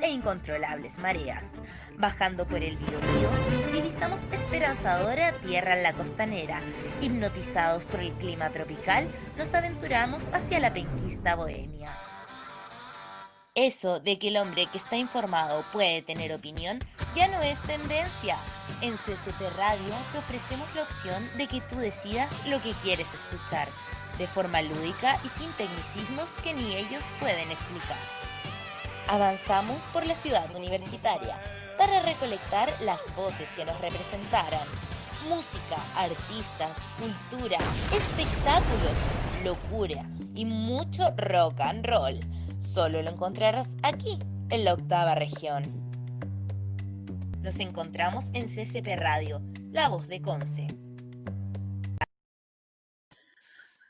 [0.00, 1.52] e incontrolables mareas.
[1.98, 3.30] Bajando por el Biobío,
[3.72, 6.60] divisamos esperanzadora tierra en la costanera.
[7.00, 11.96] Hipnotizados por el clima tropical, nos aventuramos hacia la penquista bohemia.
[13.54, 16.80] Eso de que el hombre que está informado puede tener opinión
[17.14, 18.36] ya no es tendencia.
[18.80, 23.68] En CCP Radio te ofrecemos la opción de que tú decidas lo que quieres escuchar,
[24.18, 28.27] de forma lúdica y sin tecnicismos que ni ellos pueden explicar.
[29.08, 31.36] Avanzamos por la ciudad universitaria
[31.78, 34.68] para recolectar las voces que nos representaran.
[35.28, 37.58] Música, artistas, cultura,
[37.94, 38.96] espectáculos,
[39.44, 42.20] locura y mucho rock and roll
[42.60, 44.18] Solo lo encontrarás aquí,
[44.50, 45.62] en la octava región.
[47.42, 49.40] Nos encontramos en CCP Radio,
[49.72, 50.66] la voz de Conce.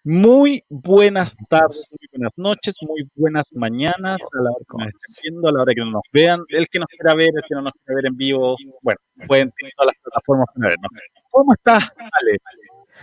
[0.05, 5.23] Muy buenas tardes, muy buenas noches, muy buenas mañanas a la hora que nos estén
[5.23, 6.45] viendo, a la hora que no nos vean.
[6.48, 9.51] El que nos quiera ver, el que no nos quiera ver en vivo, bueno, pueden
[9.53, 10.91] tener todas las plataformas para vernos.
[11.31, 12.39] ¿Cómo estás, Ale?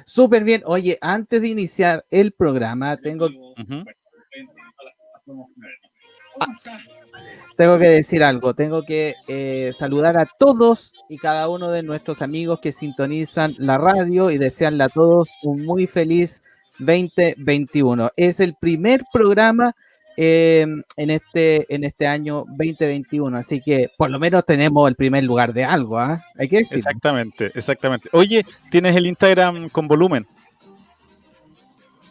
[0.05, 0.61] Súper bien.
[0.65, 3.29] Oye, antes de iniciar el programa, tengo,
[6.39, 6.47] Ah,
[7.55, 12.21] tengo que decir algo, tengo que eh, saludar a todos y cada uno de nuestros
[12.21, 16.43] amigos que sintonizan la radio y desearle a todos un muy feliz
[16.79, 18.11] 2021.
[18.15, 19.75] Es el primer programa
[20.17, 25.23] em, en, este, en este año 2021, así que por lo menos tenemos el primer
[25.23, 26.23] lugar de algo, ¿ah?
[26.37, 26.77] Hay que decir.
[26.77, 28.09] Exactamente, exactamente.
[28.13, 30.25] Oye, ¿tienes el Instagram con volumen?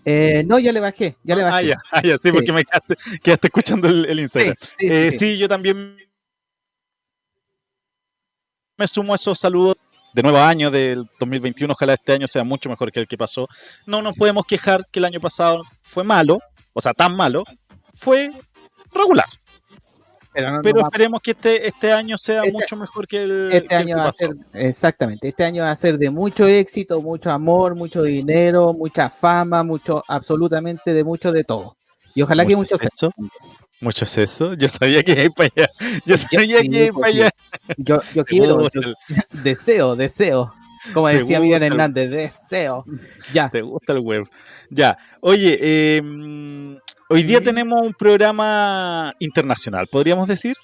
[0.05, 1.75] Eh, no, ya le bajé, ya le ah, bajé.
[1.91, 4.55] Ah, ya, sí, porque me quedaste, escuchando el, Instagram.
[4.79, 5.97] Eh, sí, yo también
[8.77, 9.77] me sumo a esos saludos
[10.15, 11.73] de nuevo año del 2021.
[11.73, 13.49] Ojalá este año sea mucho mejor que el que pasó.
[13.87, 16.39] No nos podemos quejar que el año pasado fue malo,
[16.73, 17.45] o sea, tan malo,
[17.93, 18.31] fue
[18.95, 19.27] regular.
[20.35, 23.53] Pero, esperemos que este, este año sea este mucho mejor que el.
[23.53, 27.31] Este año va a ser, exactamente, este año va a ser de mucho éxito, mucho
[27.31, 31.77] amor, mucho dinero, mucha fama, mucho, absolutamente de mucho de todo.
[32.17, 32.57] Y ojalá que
[33.85, 34.05] mucho.
[34.05, 34.55] Mucho sexo.
[34.55, 35.71] Yo sabía que iba para allá.
[36.05, 37.31] Yo sabía que iba para allá.
[37.77, 38.69] Yo, yo quiero,
[39.45, 40.53] deseo, deseo.
[40.93, 42.85] Como decía Miguel Hernández, deseo.
[43.33, 43.49] Ya.
[43.49, 44.29] Te gusta el web.
[44.71, 44.99] Ya.
[45.21, 46.03] Oye, eh,
[47.11, 50.57] Hoy día tenemos un programa internacional, podríamos decir.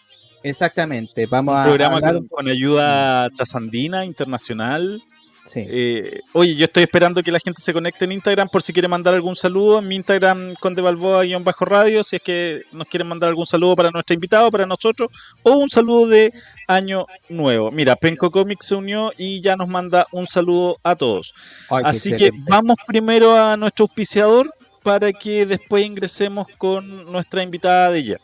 [0.42, 5.03] Exactamente, vamos un programa con, ayuda trasandina, internacional.
[5.45, 5.65] Sí.
[5.69, 8.89] Eh, oye, yo estoy esperando que la gente se conecte en Instagram por si quiere
[8.89, 9.81] mandar algún saludo.
[9.81, 13.91] En mi Instagram, Conde Balboa-Bajo Radio, si es que nos quieren mandar algún saludo para
[13.91, 15.11] nuestro invitado, para nosotros,
[15.43, 16.33] o un saludo de
[16.69, 17.71] Año Nuevo.
[17.71, 21.34] Mira, Penco Comics se unió y ya nos manda un saludo a todos.
[21.69, 24.51] Así que vamos primero a nuestro auspiciador,
[24.83, 28.21] para que después ingresemos con nuestra invitada de ella.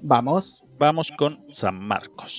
[0.00, 0.62] Vamos.
[0.78, 2.38] Vamos con San Marcos.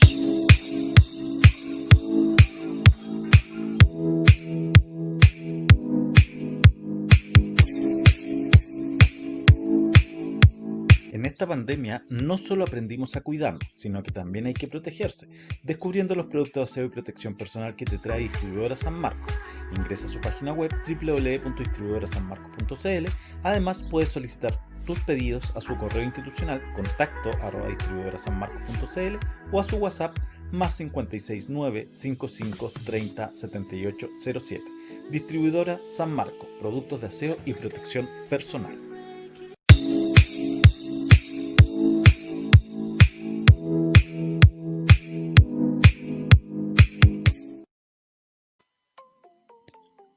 [11.20, 15.28] En esta pandemia no solo aprendimos a cuidarnos, sino que también hay que protegerse,
[15.64, 19.34] descubriendo los productos de aseo y protección personal que te trae Distribuidora San Marcos.
[19.76, 23.12] Ingresa a su página web www.distribuidorasanmarcos.cl.
[23.44, 24.54] Además, puedes solicitar
[24.86, 29.18] tus pedidos a su correo institucional contacto arroba distribuidorasanmarcos.cl
[29.52, 30.18] o a su WhatsApp
[30.54, 34.08] más 569 55 30 78
[34.40, 34.64] 07.
[35.12, 38.89] Distribuidora San Marcos, productos de aseo y protección personal.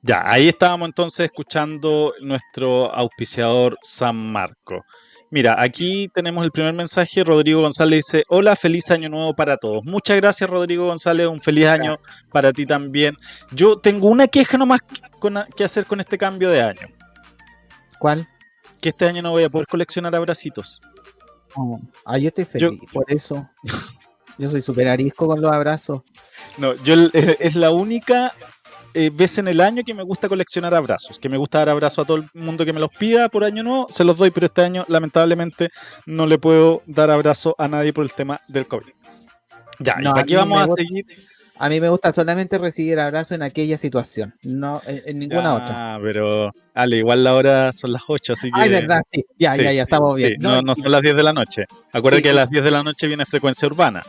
[0.04, 4.84] Ya, ahí estábamos entonces escuchando nuestro auspiciador San Marco.
[5.30, 7.22] Mira, aquí tenemos el primer mensaje.
[7.22, 9.84] Rodrigo González dice: Hola, feliz año nuevo para todos.
[9.84, 11.28] Muchas gracias, Rodrigo González.
[11.28, 11.98] Un feliz año
[12.32, 13.16] para ti también.
[13.52, 14.80] Yo tengo una queja nomás
[15.56, 16.88] que hacer con este cambio de año.
[18.00, 18.28] ¿Cuál?
[18.80, 20.80] Que este año no voy a poder coleccionar abracitos.
[22.04, 23.48] ah, yo estoy feliz por eso.
[24.36, 26.02] Yo soy súper arisco con los abrazos.
[26.58, 28.32] No, yo es la única
[28.94, 32.04] eh, veces en el año que me gusta coleccionar abrazos, que me gusta dar abrazos
[32.04, 34.46] a todo el mundo que me los pida por año nuevo, se los doy, pero
[34.46, 35.70] este año lamentablemente
[36.06, 38.92] no le puedo dar abrazo a nadie por el tema del COVID.
[39.78, 41.06] Ya, y aquí vamos a seguir.
[41.58, 45.94] A mí me gusta solamente recibir abrazos en aquella situación, no en, ninguna otra.
[45.94, 48.60] Ah, pero al igual la hora son las 8, así que.
[48.60, 50.36] Ah, verdad, sí, ya, ya, ya, estamos bien.
[50.40, 51.66] no, no, son las 10 de la noche.
[51.92, 54.02] Acuérdate que a las 10 de la noche viene frecuencia urbana.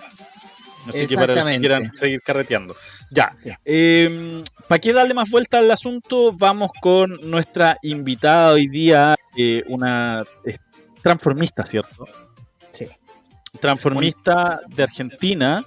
[0.87, 2.75] Así que para los que quieran seguir carreteando.
[3.11, 3.31] Ya.
[3.63, 6.31] Em, ¿Para qué darle más vuelta al asunto?
[6.33, 10.25] Vamos con nuestra invitada hoy día, eh, una
[11.01, 12.05] transformista, ¿cierto?
[12.71, 12.87] Sí.
[13.59, 15.63] transformista de Argentina.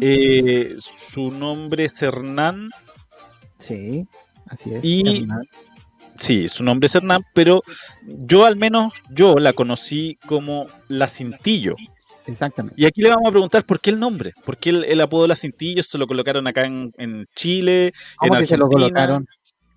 [0.00, 2.68] Eh, su nombre es Hernán.
[3.56, 4.06] Sí,
[4.46, 4.84] así es.
[4.84, 5.26] Y,
[6.16, 7.62] sí, su nombre es Hernán, pero
[8.06, 11.76] yo al menos, yo la conocí como La Cintillo.
[12.28, 12.80] Exactamente.
[12.80, 15.36] Y aquí le vamos a preguntar por qué el nombre, por qué el, apodo La
[15.36, 17.92] Cintillo se lo colocaron acá en, Chile.
[18.16, 19.26] ¿Cómo que se lo colocaron?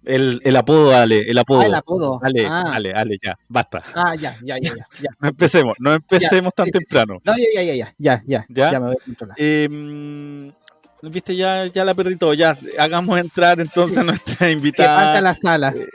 [0.04, 1.62] El, el apodo, Ale, el apodo.
[1.62, 2.20] Ah, el apodo.
[2.24, 2.72] Ale, ah.
[2.74, 3.84] Ale, Ale, ya, basta.
[3.94, 5.10] Ah, ya, ya, ya, ya.
[5.20, 7.20] no empecemos, no empecemos tan temprano.
[7.24, 9.36] No, ya, ya, ya, ya, ya, ya, ya me voy a controlar.
[9.40, 10.52] Eh,
[11.04, 12.34] Viste, ya, ya la perdí todo.
[12.34, 14.90] Ya, hagamos entrar entonces a nuestra invitada.
[14.90, 15.74] ¿Qué pasa en la sala?
[15.76, 15.88] Eh,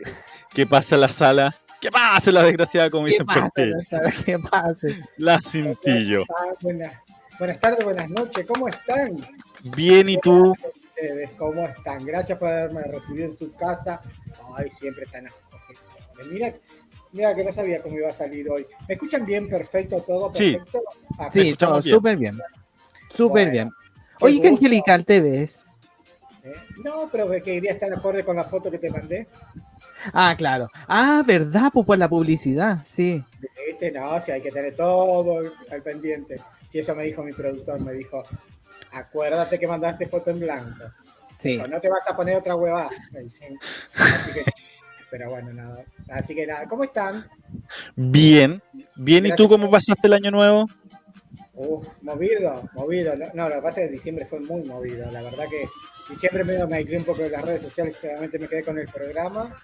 [0.52, 1.54] ¿Qué pasa en la sala?
[1.80, 3.52] ¿Qué pasa la desgraciada, como dicen por
[4.24, 4.88] ¿Qué pasa?
[5.18, 6.24] La cintillo.
[6.60, 6.94] Buenas,
[7.38, 9.16] buenas tardes, buenas noches, ¿cómo están?
[9.76, 10.54] Bien, ¿y tú?
[11.36, 12.04] ¿Cómo están?
[12.04, 14.00] Gracias por haberme recibido en su casa.
[14.56, 15.28] Ay, siempre están
[16.30, 16.54] Mira,
[17.12, 18.66] mira que no sabía cómo iba a salir hoy.
[18.88, 19.48] ¿Me escuchan bien?
[19.48, 20.82] Perfecto, todo perfecto.
[21.32, 22.38] Sí, ah, todo súper bien.
[23.10, 23.70] Súper bien.
[24.20, 25.66] Oye, qué angelical te ves.
[26.42, 26.52] ¿Eh?
[26.82, 29.26] No, pero que quería estar acorde con la foto que te mandé.
[30.12, 30.68] Ah, claro.
[30.88, 31.70] Ah, ¿verdad?
[31.72, 33.22] Pues por la publicidad, sí.
[33.68, 36.40] Este no, si hay que tener todo al pendiente.
[36.68, 38.24] Si eso me dijo mi productor, me dijo,
[38.92, 40.84] acuérdate que mandaste foto en blanco.
[41.38, 41.58] Sí.
[41.58, 42.88] no te vas a poner otra huevada.
[45.10, 45.84] pero bueno, nada.
[46.08, 47.28] Así que nada, ¿cómo están?
[47.94, 48.62] Bien,
[48.96, 49.26] bien.
[49.26, 50.66] ¿Y tú cómo pasaste el año nuevo?
[51.54, 53.14] Uf, movido, movido.
[53.34, 55.10] No, lo que pasa es que diciembre fue muy movido.
[55.10, 55.68] La verdad que
[56.10, 58.88] diciembre medio me aislé un poco de las redes sociales, solamente me quedé con el
[58.88, 59.56] programa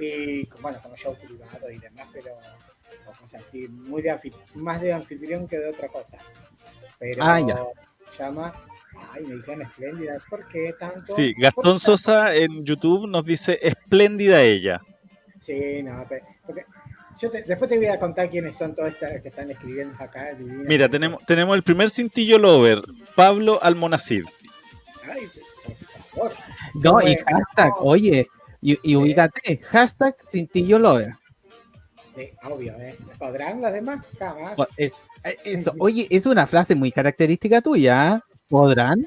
[0.00, 2.30] y bueno, como show privado y demás, pero
[3.20, 4.18] cosas así, muy de
[4.54, 6.18] más de anfitrión que de otra cosa.
[6.98, 7.64] Pero ah, ya.
[8.18, 8.54] llama,
[9.12, 11.14] ay, me dijeron espléndida, ¿por qué tanto?
[11.14, 14.80] Sí, Gastón Sosa en YouTube nos dice espléndida ella.
[15.40, 16.04] Sí, no,
[16.44, 16.64] porque
[17.46, 20.28] después te voy a contar quiénes son todos estos que están escribiendo acá.
[20.38, 22.82] Mira, tenemos, tenemos el primer cintillo lover,
[23.14, 24.24] Pablo Almonacid.
[25.04, 25.28] Ay,
[26.14, 26.32] por favor.
[26.74, 28.28] No, y hashtag, oye,
[28.60, 31.14] y, y ubícate, hashtag cintillo lover.
[32.16, 32.96] Sí, obvio, ¿eh?
[33.18, 34.04] ¿Podrán las demás?
[34.18, 34.56] Jamás.
[34.76, 38.20] Es, eh, eso, oye, es una frase muy característica tuya, ¿eh?
[38.48, 39.06] ¿podrán?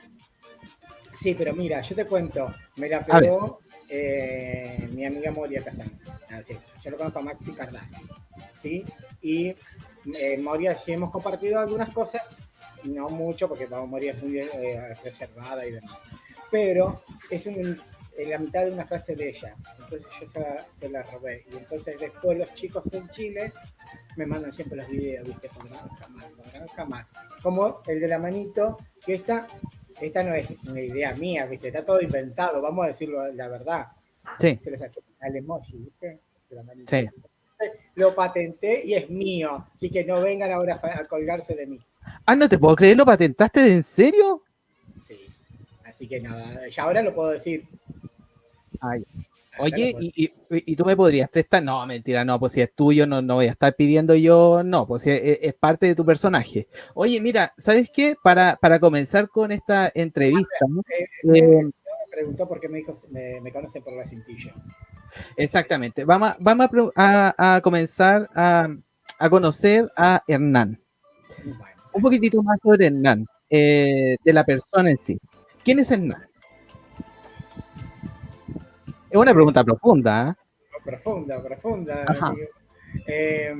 [1.19, 3.59] Sí, pero mira, yo te cuento, me la pegó
[3.89, 5.92] eh, mi amiga Moria Casán.
[6.30, 6.39] Ah,
[6.81, 7.97] yo lo conozco a Maxi Cardassi.
[8.62, 8.86] ¿sí?
[9.21, 9.54] Y
[10.15, 12.21] eh, Moria sí hemos compartido algunas cosas,
[12.83, 15.97] no mucho, porque Moria es muy eh, reservada y demás.
[16.50, 17.80] Pero es en
[18.17, 19.55] la mitad de una frase de ella.
[19.79, 20.27] Entonces yo
[20.79, 21.45] se la, robé.
[21.51, 23.53] Y entonces después los chicos en Chile
[24.15, 25.49] me mandan siempre los videos, ¿viste?
[25.49, 27.11] Podrán jamás, podrán jamás.
[27.41, 29.47] Como el de la manito, que esta
[29.99, 31.67] esta no es una idea mía, ¿viste?
[31.67, 33.87] Está todo inventado, vamos a decirlo la verdad.
[34.39, 34.57] Sí.
[34.61, 36.19] Se lo saqué al emoji, ¿viste?
[36.87, 37.07] Sí.
[37.95, 41.79] Lo patenté y es mío, así que no vengan ahora a colgarse de mí.
[42.25, 44.43] Ah, no te puedo creer, ¿lo patentaste en serio?
[45.05, 45.27] Sí,
[45.85, 47.67] así que nada, ya ahora lo puedo decir.
[48.81, 49.06] Ay.
[49.60, 51.62] Oye, y, tú me podrías prestar?
[51.62, 54.88] No, mentira, no, pues si es tuyo, no, no voy a estar pidiendo yo, no,
[54.88, 56.68] pues si es, parte de tu personaje.
[56.94, 58.16] Oye, mira, ¿sabes qué?
[58.24, 60.66] Para, para comenzar con esta entrevista.
[60.98, 61.72] Eh, eh, me
[62.10, 64.54] preguntó por qué me dijo, me, conoce por la cintilla.
[65.36, 66.06] Exactamente.
[66.06, 68.69] Vamos, vamos a, comenzar a,
[69.30, 70.81] conocer a Hernán.
[71.94, 75.19] Un poquitito más sobre Hernán, eh, de la persona en sí.
[75.64, 76.31] ¿Quién es Hernán?
[79.11, 80.30] Es una pregunta profunda.
[80.30, 80.80] ¿eh?
[80.85, 82.06] Profunda, profunda.
[83.06, 83.53] Eh,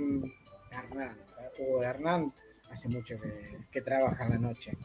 [0.72, 1.17] Hernán,
[1.60, 2.34] uh, Hernán
[2.72, 3.15] hace mucho
[3.70, 4.77] que, trabaja en la noche.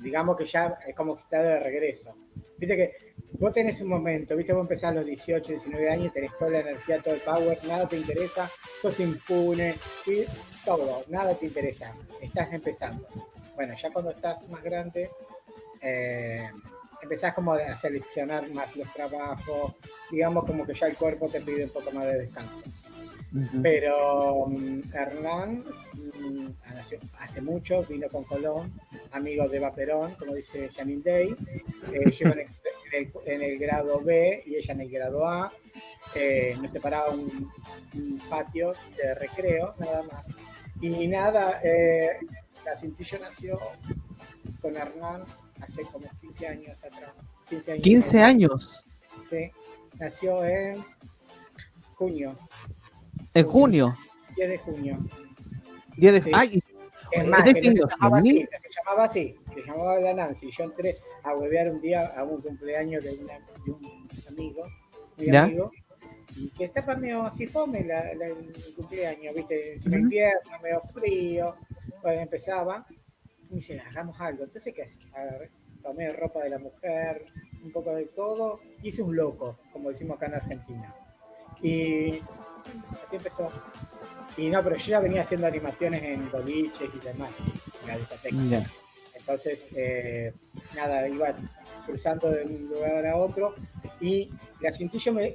[0.00, 2.16] Digamos que ya es como que está de regreso.
[2.58, 6.36] Viste que vos tenés un momento, viste, vos empezás a los 18, 19 años, tenés
[6.38, 8.48] toda la energía, todo el power, nada te interesa,
[8.80, 9.74] sos impune,
[10.06, 10.24] y
[10.64, 11.92] todo, nada te interesa.
[12.20, 13.06] Estás empezando.
[13.56, 15.10] Bueno, ya cuando estás más grande,
[15.80, 16.50] eh,
[17.04, 19.74] empezás como a seleccionar más los trabajos,
[20.10, 22.64] digamos como que ya el cuerpo te pide un poco más de descanso.
[23.62, 26.46] Pero um, Hernán mm,
[27.18, 28.72] hace mucho, vino con Colón,
[29.10, 31.34] amigo de Vaperón, como dice Janine Day,
[31.92, 32.28] eh, yo
[33.26, 35.52] en el, grado B y ella en el grado A,
[36.14, 37.50] eh, nos separaba un,
[38.30, 40.26] patio de recreo, nada más.
[40.80, 42.18] Y nada, eh,
[42.64, 43.58] la cintillo nació
[44.62, 45.24] con Hernán
[45.68, 47.12] hace como 15 años atrás.
[47.48, 47.82] 15 años.
[47.84, 48.84] 15 años.
[49.30, 49.50] Sí,
[49.98, 50.84] nació en
[51.94, 52.36] junio.
[53.34, 53.96] ¿En junio?
[54.36, 54.98] 10 de junio.
[55.96, 56.38] 10 de junio.
[56.38, 56.62] Ay,
[57.14, 60.50] es más, que se llamaba, así, se llamaba así, se llamaba la Nancy.
[60.50, 64.62] Yo entré a huevear un día a un cumpleaños de, una, de un amigo,
[65.16, 65.44] mi ¿Ya?
[65.44, 65.70] amigo,
[66.36, 70.00] y que estaba medio así fome la, el cumpleaños, viste, en uh -huh.
[70.00, 71.54] invierno, medio frío,
[72.02, 72.84] pues empezaba,
[73.54, 74.44] me dice, hagamos algo.
[74.44, 74.98] Entonces, ¿qué haces?
[75.82, 77.26] tomé ropa de la mujer,
[77.62, 80.94] un poco de todo, hice un loco, como decimos acá en Argentina.
[81.62, 82.20] Y
[83.04, 83.52] así empezó.
[84.38, 87.30] Y no, pero yo ya venía haciendo animaciones en boliches y demás,
[87.82, 88.66] en la discoteca.
[89.14, 90.32] Entonces, eh,
[90.74, 91.34] nada, iba
[91.86, 93.54] cruzando de un lugar a otro
[94.00, 94.30] y
[94.60, 95.34] la cintillo me,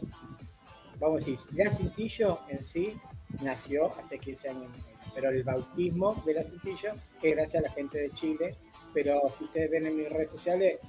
[1.00, 2.98] vamos a decir, la cintillo en sí
[3.42, 4.72] nació hace 15 años,
[5.14, 8.56] pero el bautismo de la cintillo es gracias a la gente de Chile,
[8.94, 10.80] pero si ustedes ven en mis redes sociales,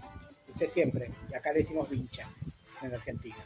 [0.46, 2.28] dice siempre, acá le decimos vincha
[2.82, 3.36] en Argentina.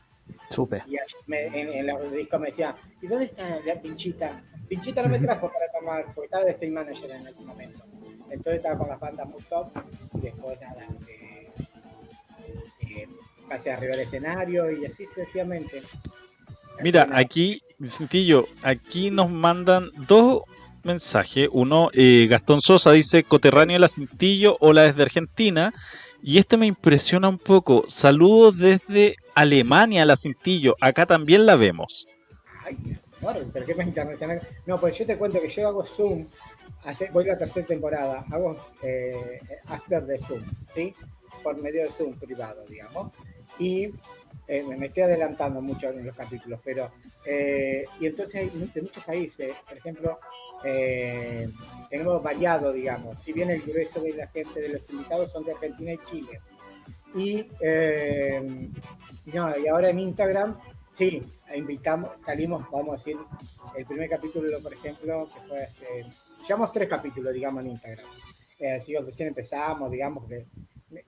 [0.51, 0.83] Súper.
[0.87, 0.97] Y
[1.33, 4.43] en, en los discos me decía, ¿y dónde está la pinchita?
[4.69, 7.85] Pinchita no me trajo para tomar, porque estaba de State Manager en algún momento.
[8.31, 9.69] Entonces estaba con las bandas muy top
[10.15, 11.51] y después nada, eh,
[12.81, 13.09] eh,
[13.49, 15.83] pasé arriba del escenario y así sucesivamente.
[16.83, 20.43] Mira, aquí, Cintillo, aquí nos mandan dos
[20.85, 21.49] mensajes.
[21.53, 25.73] Uno, eh, Gastón Sosa dice, coterráneo de la Cintillo, hola desde Argentina.
[26.23, 27.85] Y este me impresiona un poco.
[27.87, 30.75] Saludos desde Alemania, la Cintillo.
[30.81, 32.07] Acá también la vemos.
[32.65, 32.79] Ay,
[33.53, 33.77] pero qué.
[34.67, 36.27] No, pues yo te cuento que yo hago Zoom.
[37.13, 38.25] voy a la tercera temporada.
[38.31, 40.43] Hago eh, after de Zoom,
[40.75, 40.95] ¿sí?
[41.43, 43.13] Por medio de Zoom privado, digamos.
[43.59, 43.91] Y
[44.47, 46.93] eh, me estoy adelantando mucho en los capítulos, pero
[47.25, 50.19] eh, y entonces hay de muchos países, por ejemplo,
[50.65, 51.49] eh,
[51.89, 55.53] tenemos variado, digamos, si bien el grueso de la gente de los invitados son de
[55.53, 56.41] Argentina y Chile.
[57.17, 57.49] Y,
[59.33, 60.57] no, y ahora en Instagram,
[60.93, 61.23] sí,
[61.55, 63.17] invitamos, salimos, vamos a decir,
[63.77, 66.05] el primer capítulo, por ejemplo, que fue hace,
[66.43, 68.07] llevamos tres capítulos, digamos, en Instagram.
[68.77, 70.45] así recién empezamos, digamos, que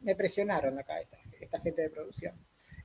[0.00, 0.94] me, presionaron acá
[1.40, 2.34] esta gente de producción.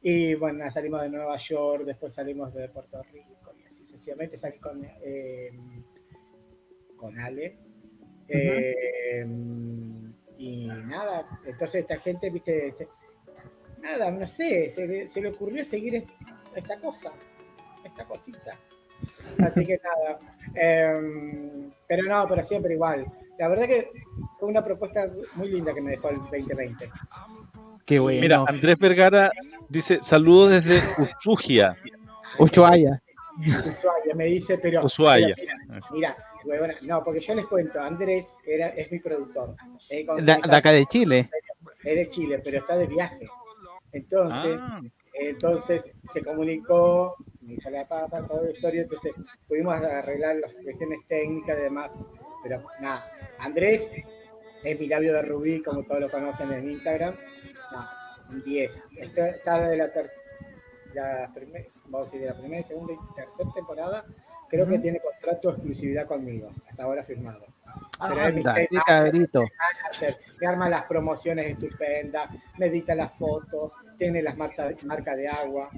[0.02, 4.38] Y bueno, salimos de Nueva York, después salimos de Puerto Rico y así sucesivamente.
[4.38, 5.52] Salí con, eh,
[6.98, 7.58] con Ale.
[8.28, 9.26] Eh,
[10.38, 12.74] y nada, entonces esta gente, viste,
[13.80, 16.08] nada, no sé, se, le ocurrió seguir
[16.56, 17.12] esta cosa,
[17.84, 18.58] esta cosita.
[19.40, 20.20] Así que nada,
[20.56, 23.06] em, pero no, pero siempre igual.
[23.38, 23.92] La verdad que
[24.40, 26.90] fue una propuesta muy linda que me dejó el 2020.
[27.86, 28.22] Qué bueno.
[28.22, 29.32] Mira, Andrés Vergara
[29.72, 30.82] dice saludos desde
[31.26, 31.78] Ushuaia.
[32.38, 33.02] Ushuaia.
[33.40, 34.86] Ushuaia, me dice, pero.
[34.86, 35.36] Ushuaia.
[35.92, 36.16] Mira,
[36.82, 39.56] no, porque yo les cuento, Andrés era, es mi productor.
[39.90, 41.30] de, acá de Chile.
[41.84, 43.28] Es de Chile, pero está de viaje.
[43.92, 44.82] Entonces, ah.
[45.14, 49.14] entonces se comunicó, me sale a papa, toda la historia, entonces
[49.48, 51.92] pudimos arreglar las cuestiones técnicas y demás.
[52.44, 53.92] Pero nada, Andrés
[54.64, 57.16] es mi labio de rubí, como todos lo conocen en Instagram.
[57.16, 58.01] Un
[58.44, 58.84] 10.
[58.98, 59.92] Está, de la,
[60.94, 64.06] la primera, vamos a decir, de la primera, segunda y tercera temporada.
[64.50, 67.46] Creo que tiene contrato de exclusividad conmigo, hasta ahora firmado.
[68.00, 69.46] Ah, anda, qué cabrito.
[70.40, 75.70] Me arma las promociones estupendas, me edita las fotos, tiene las marcas marca de agua.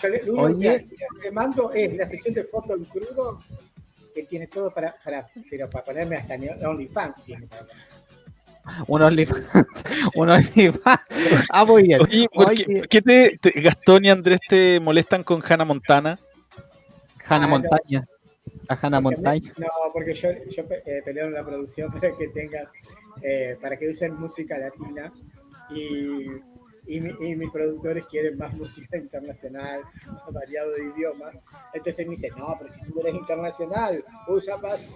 [0.00, 0.86] Yo le, lo único que
[1.22, 3.38] le mando es la sesión de fotos en crudo,
[4.14, 7.24] que tiene todo para, para, pero para ponerme hasta OnlyFans.
[7.24, 7.66] Tiene para
[8.86, 9.44] un OnlyFans.
[10.14, 11.00] un OnlyFans.
[11.50, 12.00] Ah, muy bien.
[12.32, 12.54] ¿por,
[12.88, 16.18] qué, te, Gastón y Andrés te molestan con Hannah Montana?
[17.26, 18.08] Hannah ah, Montaña.
[18.68, 19.52] A Hannah Montaña.
[19.58, 22.70] no, porque yo, yo eh, peleo en la producción para que tenga,
[23.22, 25.12] eh, para que usen música latina
[25.70, 26.26] y,
[26.86, 29.82] y, y, mis productores quieren más música internacional,
[30.30, 31.34] variado de idiomas.
[31.72, 34.88] Entonces me dicen, no, pero si tú eres internacional, usa más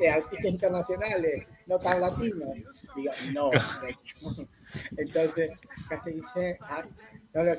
[0.00, 2.54] eh, artistas internacionales, no tan latinos.
[2.96, 3.50] Digo, no.
[4.96, 5.50] Entonces,
[5.90, 6.84] acá dice, ah,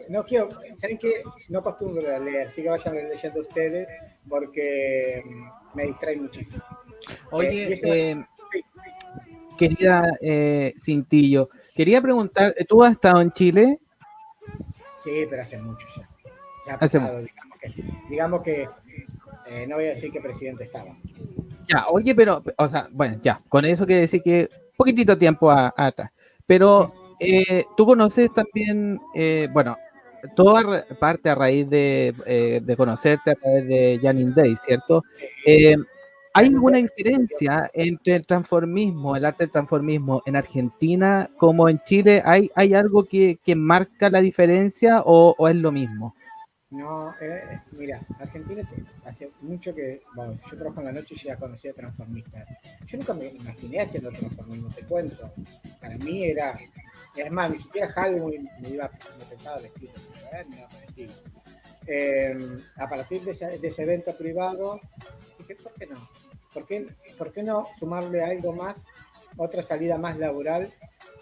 [0.10, 1.24] no, quiero, ¿saben qué?
[1.50, 3.88] No acostumbro a leer, sí que vayan leyendo ustedes
[4.28, 6.64] porque mm, me distrae muchísimo.
[7.32, 8.24] Oye, eh, eh,
[9.58, 10.04] querida
[10.78, 13.80] Cintillo, quería preguntar, ¿tú has estado en Chile?
[15.04, 16.08] Sí, pero hace mucho ya.
[16.66, 17.74] ya ha pasado, digamos que,
[18.10, 18.70] digamos que
[19.68, 20.96] no voy a decir que presidente estaba.
[21.68, 26.12] Ya, oye, pero, o sea, bueno, ya, con eso quiere decir que poquitito tiempo atrás.
[26.46, 29.78] Pero eh, tú conoces también, eh, bueno,
[30.36, 35.04] toda parte a raíz de, eh, de, conocerte a través de Janine Day, ¿cierto?
[36.36, 42.24] ¿Hay alguna diferencia entre el transformismo, el arte del transformismo en Argentina como en Chile?
[42.26, 46.16] ¿Hay, hay algo que, que marca la diferencia o, o es lo mismo?
[46.74, 48.68] No, eh, mira, Argentina
[49.06, 50.02] hace mucho que,
[50.50, 52.48] yo trabajo en la noche y ya conocía transformistas.
[52.88, 55.32] Yo nunca me imaginé haciendo transformismo, te cuento.
[55.80, 56.58] Para mí era,
[57.16, 58.90] es más, ni siquiera Halloween me iba,
[59.20, 59.92] me pensaba vestir,
[60.50, 61.12] me iba a vestir.
[61.86, 64.80] Eh, a partir de ese, de ese, evento privado,
[65.38, 66.10] dije, ¿por qué no?
[66.56, 66.88] ¿Por qué,
[67.20, 68.88] ¿Por qué no sumarle algo más
[69.38, 70.74] otra salida más laboral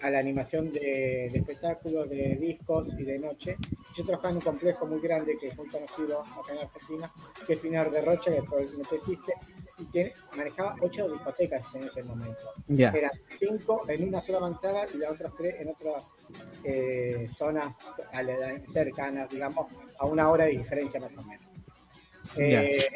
[0.02, 3.56] a la animación de, espectáculos, de discos y de noche.
[3.96, 7.12] Yo trabajaba en un complejo muy grande que es muy conocido acá en Argentina,
[7.46, 9.34] que es Pinar de Rocha, que probablemente existe,
[9.78, 12.52] y que manejaba ocho discotecas en ese momento.
[12.68, 16.04] Eran cinco en una sola manzana y las otras tres en otras
[16.64, 17.76] eh, zonas
[18.68, 21.46] cercanas, digamos, a una hora de diferencia más o menos.
[22.38, 22.88] Eh,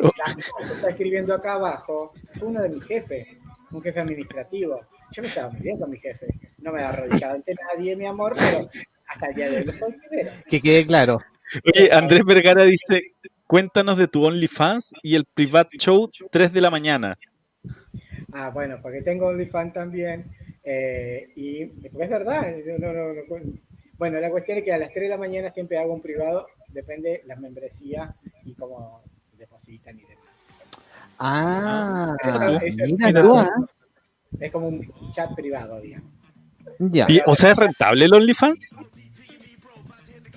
[0.71, 3.27] está escribiendo acá abajo uno de mis jefes,
[3.71, 4.81] un jefe administrativo.
[5.11, 6.27] Yo me estaba muy bien con mi jefe.
[6.59, 8.69] No me he arrodillado ante nadie, mi amor, pero
[9.07, 10.31] hasta el día de hoy lo considero.
[10.49, 11.19] Que quede claro.
[11.65, 13.13] Oye, Andrés Vergara dice,
[13.45, 17.17] cuéntanos de tu OnlyFans y el Private Show 3 de la mañana.
[18.33, 20.25] Ah, bueno, porque tengo OnlyFans también.
[20.63, 22.53] Eh, y porque es verdad.
[23.97, 26.47] bueno, la cuestión es que a las 3 de la mañana siempre hago un privado,
[26.69, 29.03] depende la membresía y cómo
[29.37, 30.25] depositan y demás.
[31.19, 32.15] Ah,
[32.97, 33.67] mira ¿ah?
[34.39, 36.11] Es como un chat privado, digamos.
[37.25, 38.75] o sea, ¿es rentable el OnlyFans?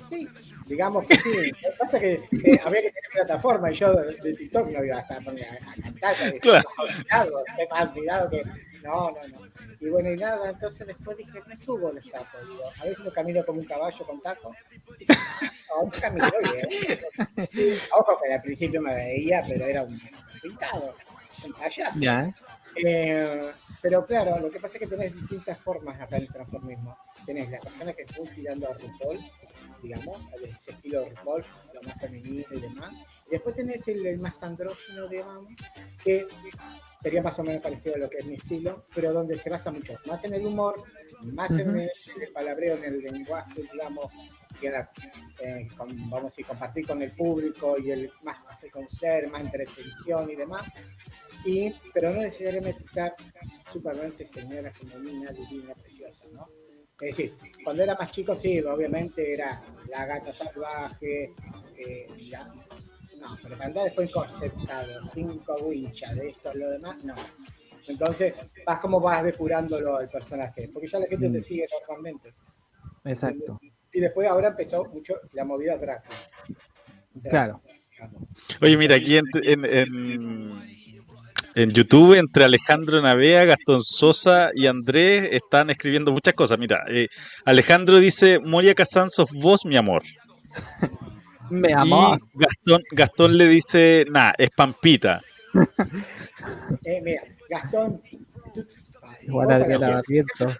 [0.08, 0.26] Sí,
[0.66, 1.50] digamos que sí.
[1.50, 4.96] Lo que pasa es que había que tener plataforma y yo de, TikTok no iba
[4.96, 6.14] a estar a, cantar.
[6.40, 6.64] Claro.
[7.46, 8.42] Estoy más olvidado que.
[8.82, 9.48] No, no, no.
[9.80, 12.40] Y bueno, y nada, entonces después dije, me subo el estatua.
[12.48, 14.56] Digo, a veces no camino como un caballo con tacos.
[15.68, 17.78] No, camino bien.
[17.94, 20.00] Ojo que al principio me veía, pero era un
[20.42, 20.94] pintado,
[21.44, 22.00] un payaso.
[22.00, 22.34] Ya.
[22.84, 26.96] Eh, pero claro, lo que pasa es que tenés distintas formas acá en el transformismo.
[27.24, 29.18] Tenés las personas que están tirando a RuPaul,
[29.82, 31.44] digamos, ese estilo de RuPaul,
[31.74, 32.94] lo más femenino y demás.
[33.26, 35.52] Y después tenés el, más andrógino, digamos,
[36.02, 36.26] que
[37.02, 39.70] sería más o menos parecido a lo que es mi estilo, pero donde se basa
[39.70, 40.82] mucho más en el humor,
[41.22, 41.90] más en, el,
[42.32, 44.06] palabreo, en el lenguaje, digamos,
[44.60, 44.68] que
[45.40, 48.38] eh, vamos a decir, compartir con el público y el más
[48.88, 50.66] ser, más entretención y demás
[51.44, 53.14] y, pero no necesariamente estar
[53.72, 56.48] supermente señora femenina, divina, preciosa, ¿no?
[57.00, 61.32] Es decir, cuando era más chico, sí, obviamente era la gata salvaje,
[61.76, 62.08] eh,
[63.20, 67.14] no, pero cuando después conceptado, cinco winchas de esto, lo demás, no.
[67.86, 68.34] Entonces,
[68.66, 71.42] vas como vas depurándolo al personaje, porque ya la gente te mm.
[71.42, 72.34] sigue normalmente.
[73.04, 73.60] Exacto.
[73.98, 76.16] Y después ahora empezó mucho la movida Drácula.
[77.28, 77.62] claro.
[78.60, 79.24] Oye, mira, aquí en
[81.58, 86.56] en YouTube entre Alejandro Navea, Gastón Sosa y Andrés están escribiendo muchas cosas.
[86.56, 87.08] Mira, eh,
[87.44, 90.04] Alejandro dice, Moria Kazan, sos vos, mi amor.
[91.50, 92.20] mi amor.
[92.32, 95.20] Y Gastón, Gastón le dice, nah, es Pampita.
[96.84, 98.02] eh, mira, Gastón.
[99.22, 100.58] Igual Adriana Barrientos.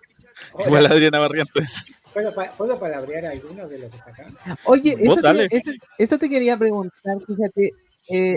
[0.67, 1.85] Igual Adriana Barrientos.
[2.19, 4.27] ¿Puedo, ¿Puedo palabrear alguno de los que está acá?
[4.65, 7.73] Oye, eso te, eso, eso te, quería preguntar, fíjate.
[8.09, 8.37] Eh,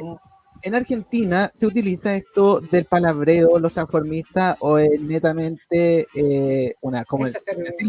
[0.63, 7.26] en Argentina se utiliza esto del palabreo, los transformistas, o es netamente eh, una, como
[7.26, 7.34] de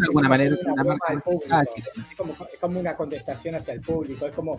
[0.07, 4.57] alguna manera, una marca es, como, es como una contestación hacia el público, es como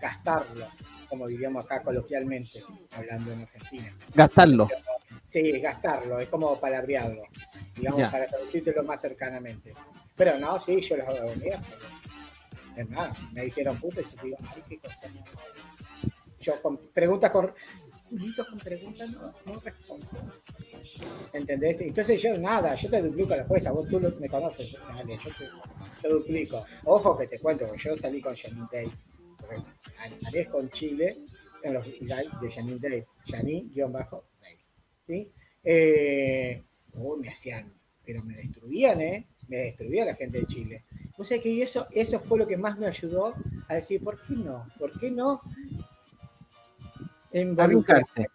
[0.00, 0.66] gastarlo,
[1.08, 2.62] como diríamos acá coloquialmente,
[2.92, 3.92] hablando en Argentina.
[4.14, 4.68] Gastarlo.
[5.28, 7.22] Sí, gastarlo, es como palabrearlo,
[7.76, 9.72] digamos, para traducirlo más cercanamente.
[10.16, 11.60] Pero no, sí, yo los hago bien.
[12.76, 15.08] Es más, me dijeron puta y yo digo, ay, qué cosa
[16.40, 17.52] yo con preguntas con
[18.36, 20.06] con preguntas no, no respondo.
[21.32, 21.82] ¿Entendés?
[21.82, 25.30] Entonces yo nada, yo te duplico la apuesta, vos tú me conoces, dale, yo
[26.00, 26.64] te, duplico.
[26.86, 28.90] Ojo que te cuento, yo salí con Janine Day,
[30.22, 31.18] salí con Chile
[31.62, 34.22] en los de Janine Day, Janine-Day,
[35.08, 35.32] ¿sí?
[35.64, 37.72] Eh, uy, me hacían,
[38.04, 39.26] pero me destruían, ¿eh?
[39.48, 40.84] Me destruía la gente de Chile.
[41.16, 43.34] O sea que eso, eso fue lo que más me ayudó
[43.66, 44.68] a decir, ¿por qué no?
[44.78, 45.42] ¿Por qué no
[47.32, 48.28] involucrarse.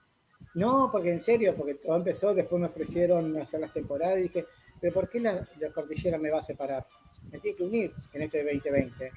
[0.56, 4.46] No, porque en serio, porque todo empezó, después me ofrecieron hacer las temporadas y dije,
[4.80, 6.86] pero ¿por qué la, cordillera me va a separar?
[7.32, 9.12] Me tiene que unir en este 2020.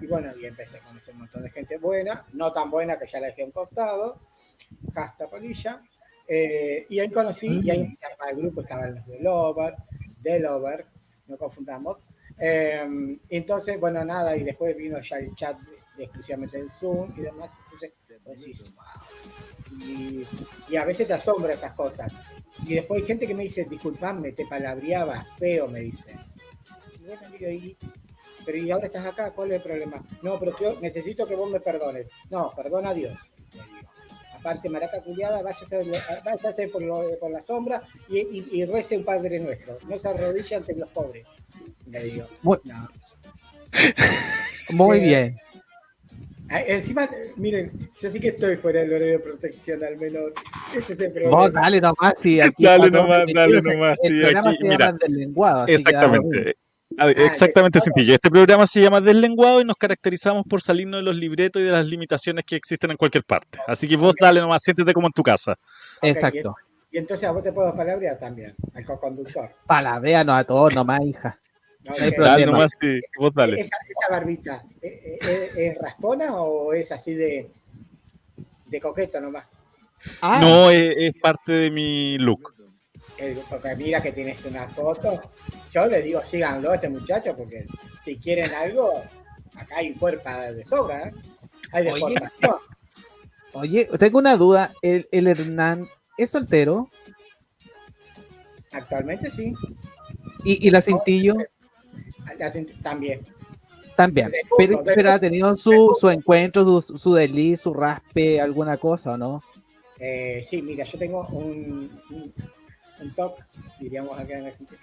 [0.00, 3.20] Y bueno, y empecé con ese montón de gente buena, no tan buena que ya
[3.20, 4.20] la dejé un costado,
[4.94, 5.82] hasta polilla.
[6.28, 8.28] Eh, y ahí conocí, y ahí mm.
[8.30, 9.74] el grupo estaban los de Lover,
[10.20, 10.86] de Lover,
[11.26, 12.06] no confundamos.
[12.38, 15.56] Eh, entonces, bueno, nada, y después vino ya el chat
[15.96, 17.58] exclusivamente en Zoom y demás.
[17.64, 17.92] Entonces,
[20.68, 22.12] y, a veces te asombra esas cosas.
[22.66, 26.14] Y después hay gente que me dice, disculpame, te palabreaba, feo, me dice.
[28.44, 30.04] pero y ahora estás acá, ¿cuál es el problema?
[30.22, 32.06] No, pero yo necesito que vos me perdones.
[32.30, 33.16] No, perdona a Dios.
[34.38, 35.78] Aparte, maraca culiada, váyase,
[36.24, 36.82] váyase por,
[37.18, 39.78] por, la sombra y, y, rece un Padre Nuestro.
[39.88, 41.26] No se arrodilla ante los pobres.
[41.86, 42.26] Le digo.
[42.42, 42.58] Muy,
[44.70, 45.36] Muy eh, bien.
[46.50, 50.32] Ah, encima, miren, yo sí que estoy fuera del horario de protección al menor.
[50.74, 52.40] Este es el Vos dale nomás, sí.
[52.40, 53.98] Aquí dale nomás, dale nomás.
[54.02, 54.96] Sí, aquí, mira.
[55.66, 56.56] Exactamente.
[56.98, 58.14] Ah, exactamente, sencillo.
[58.14, 61.72] Este programa se llama Deslenguado y nos caracterizamos por salirnos de los libretos y de
[61.72, 63.58] las limitaciones que existen en cualquier parte.
[63.66, 65.56] Así que vos dale nomás, siéntete como en tu casa.
[66.02, 66.56] Exacto.
[66.90, 69.50] Y, entonces a vos te puedo palabrear también, al co-conductor.
[69.68, 71.38] no a todos nomás, hija.
[71.84, 73.60] No, hay dale nomás, sí, vos dale.
[73.60, 73.76] Esa,
[74.10, 77.50] barbita, ¿es, es, raspona o es así de,
[78.66, 79.46] de coqueta nomás?
[80.20, 80.40] Ah.
[80.40, 82.54] No, es, parte de mi look.
[83.48, 85.20] Porque mira que tienes una foto.
[85.72, 87.66] Yo le digo, síganlo a este muchacho, porque
[88.04, 89.02] si quieren algo,
[89.54, 91.12] acá hay cuerpo de sobra, ¿eh?
[91.72, 92.56] Hay deportación.
[93.52, 94.72] Oye, tengo una duda.
[94.82, 96.90] ¿El, el Hernán es soltero?
[98.72, 99.54] Actualmente sí.
[100.44, 101.34] ¿Y, y la Cintillo?
[102.82, 103.20] también.
[103.96, 104.30] También.
[104.56, 109.42] Pero, ha tenido su, su encuentro, su, su desliz, su raspe, alguna cosa, ¿o no?
[109.98, 112.32] Eh, sí, mira, yo tengo un, un,
[113.14, 113.36] top,
[113.80, 114.80] diríamos acá en Argentina,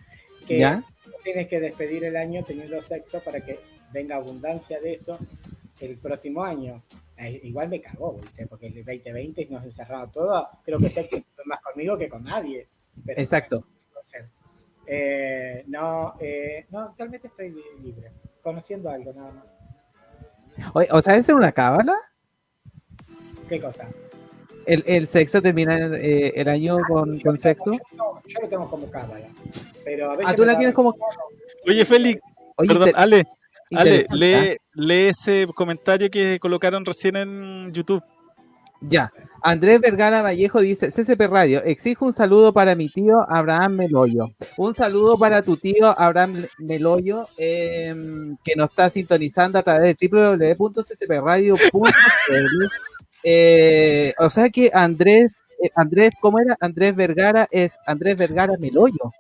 [0.47, 0.83] que ¿Ya?
[1.23, 3.59] tienes que despedir el año teniendo sexo para que
[3.91, 5.17] venga abundancia de eso
[5.79, 6.83] el próximo año.
[7.17, 10.49] Eh, igual me cagó, porque el 2020 nos encerraba todo.
[10.63, 12.67] Creo que sexo fue más conmigo que con nadie.
[13.07, 13.65] Exacto.
[14.87, 20.85] Eh, no, eh, no, actualmente estoy libre, conociendo algo nada más.
[20.91, 21.95] o sea, ¿es una cábala?
[23.49, 23.87] ¿Qué cosa?
[24.65, 27.71] ¿El, el sexo termina eh, el año ah, con, con sexo?
[27.71, 29.27] yo, lo tengo como cábala.
[29.83, 30.95] Pero a veces ah, tú la tienes como.
[31.67, 32.21] Oye, Félix,
[32.57, 33.25] perdón, Ale,
[33.71, 38.03] Ale, lee, lee ese comentario que colocaron recién en YouTube.
[38.81, 39.11] Ya.
[39.41, 44.31] Andrés Vergara Vallejo dice, CCP Radio, exijo un saludo para mi tío Abraham Meloyo.
[44.57, 50.07] Un saludo para tu tío Abraham Meloyo, em, que nos está sintonizando a través de
[50.09, 51.83] www.ccpradio.com.
[53.27, 55.31] Eh, o sea que Andrés,
[55.63, 56.55] eh, Andrés, ¿cómo era?
[56.59, 59.11] Andrés Vergara es Andrés Vergara Meloyo.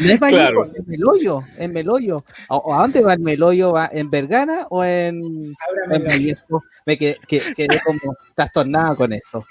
[0.00, 2.24] No es Vallejo, en Meloyo, en Meloyo.
[2.48, 3.72] ¿O, a dónde va el Meloyo?
[3.72, 5.54] ¿Va en Vergara o en,
[5.90, 6.62] en Vallejo?
[6.84, 7.16] Me quedé,
[7.84, 9.44] como trastornado con eso.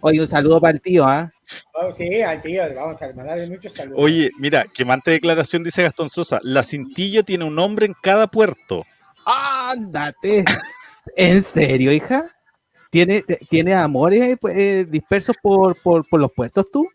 [0.00, 1.30] Oye, un saludo para el tío, ¿ah?
[1.92, 4.00] sí, al tío, vamos a mandarle muchos saludos.
[4.02, 6.40] Oye, mira, que mante declaración dice Gastón Sosa.
[6.42, 8.84] La cintillo tiene un nombre en cada puerto.
[9.24, 10.44] ¡Ándate!
[11.16, 12.30] ¿En serio, hija?
[12.90, 16.88] ¿Tiene, tiene amores eh, dispersos por, por, por los puertos tú?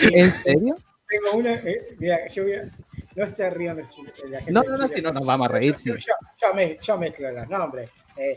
[0.00, 0.76] ¿En serio?
[1.08, 2.70] Tengo una, eh, mira, yo voy a,
[3.14, 4.12] no se rían los chiles.
[4.48, 5.74] No, no, no, si no nos vamos a reír.
[5.76, 7.90] Yo, yo, yo, me, yo mezclo los nombres.
[8.16, 8.36] Eh,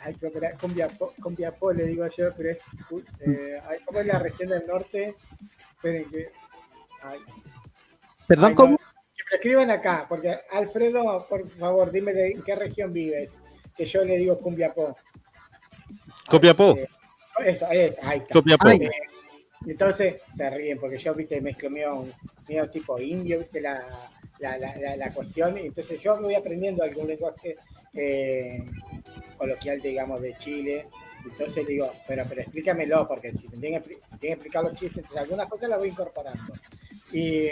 [0.00, 0.88] hay que operar cumbia,
[1.52, 2.58] po, le digo yo, pero es,
[3.20, 5.14] eh, ¿cómo es la región del norte?
[5.74, 6.30] Esperen que.
[7.02, 7.18] Ay,
[8.26, 8.76] Perdón, ¿cómo?
[8.78, 13.30] que me escriban acá, porque Alfredo, por favor, dime de en qué región vives,
[13.80, 14.94] que yo le digo Cumbiapó.
[16.28, 16.76] Copiapó.
[16.76, 16.86] Eh,
[17.46, 18.34] eso, es, ahí está.
[18.34, 18.68] Copiapó.
[18.68, 18.90] Eh,
[19.66, 22.06] entonces se ríen porque yo, viste, mezclo medio,
[22.46, 23.82] medio tipo indio, viste, la,
[24.38, 25.56] la, la, la, cuestión.
[25.56, 27.56] Entonces yo me voy aprendiendo algún lenguaje
[27.94, 28.62] eh,
[29.38, 30.86] coloquial, digamos, de Chile.
[31.24, 33.82] Entonces digo, pero, pero explícamelo, porque si me tienen
[34.20, 36.52] que, explicar los chistes, entonces algunas cosas las voy incorporando.
[37.12, 37.48] Y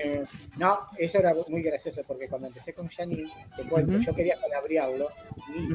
[0.57, 5.09] no, eso era muy gracioso, porque cuando empecé con Janine, te cuento, yo quería palabrearlo
[5.55, 5.69] y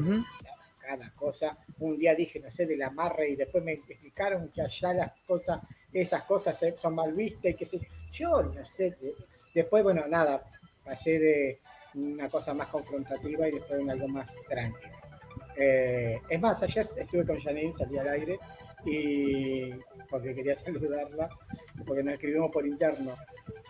[0.80, 1.56] cada cosa.
[1.78, 5.12] Un día dije, no sé, de la amarre y después me explicaron que allá las
[5.26, 5.60] cosas,
[5.92, 8.96] esas cosas son mal vistas y que sé yo, no sé.
[9.54, 10.44] Después, bueno, nada,
[10.84, 11.60] pasé de
[11.94, 14.92] una cosa más confrontativa y después en algo más tranquilo.
[15.56, 18.38] Eh, es más, ayer estuve con Janine, salí al aire
[18.84, 19.70] y
[20.10, 21.28] porque quería saludarla,
[21.86, 23.16] porque nos escribimos por interno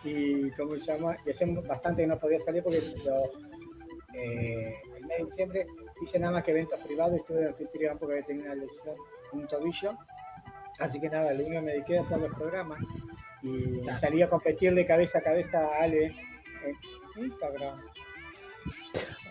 [0.05, 2.77] y cómo se llama, y hace bastante que no podía salir porque
[4.13, 5.67] eh, el mes de diciembre
[6.01, 8.95] hice nada más que eventos privados, estuve de anfitrión porque había tenido una lesión
[9.33, 9.97] en un tobillo.
[10.79, 12.79] Así que nada, único que me dediqué a hacer los programas
[13.41, 16.13] y salí a competirle cabeza a cabeza a Ale
[17.15, 17.77] en Instagram.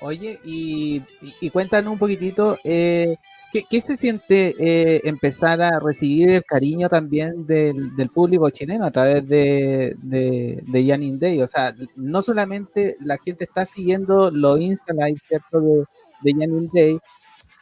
[0.01, 1.03] Oye, y,
[1.41, 3.17] y, cuéntanos un poquitito, eh,
[3.63, 8.91] ¿qué, se siente eh, empezar a recibir el cariño también del, del público chileno a
[8.91, 11.41] través de, de, de Day?
[11.41, 14.93] O sea, no solamente la gente está siguiendo los Insta.
[14.95, 15.85] De,
[16.25, 16.99] de Janine Day.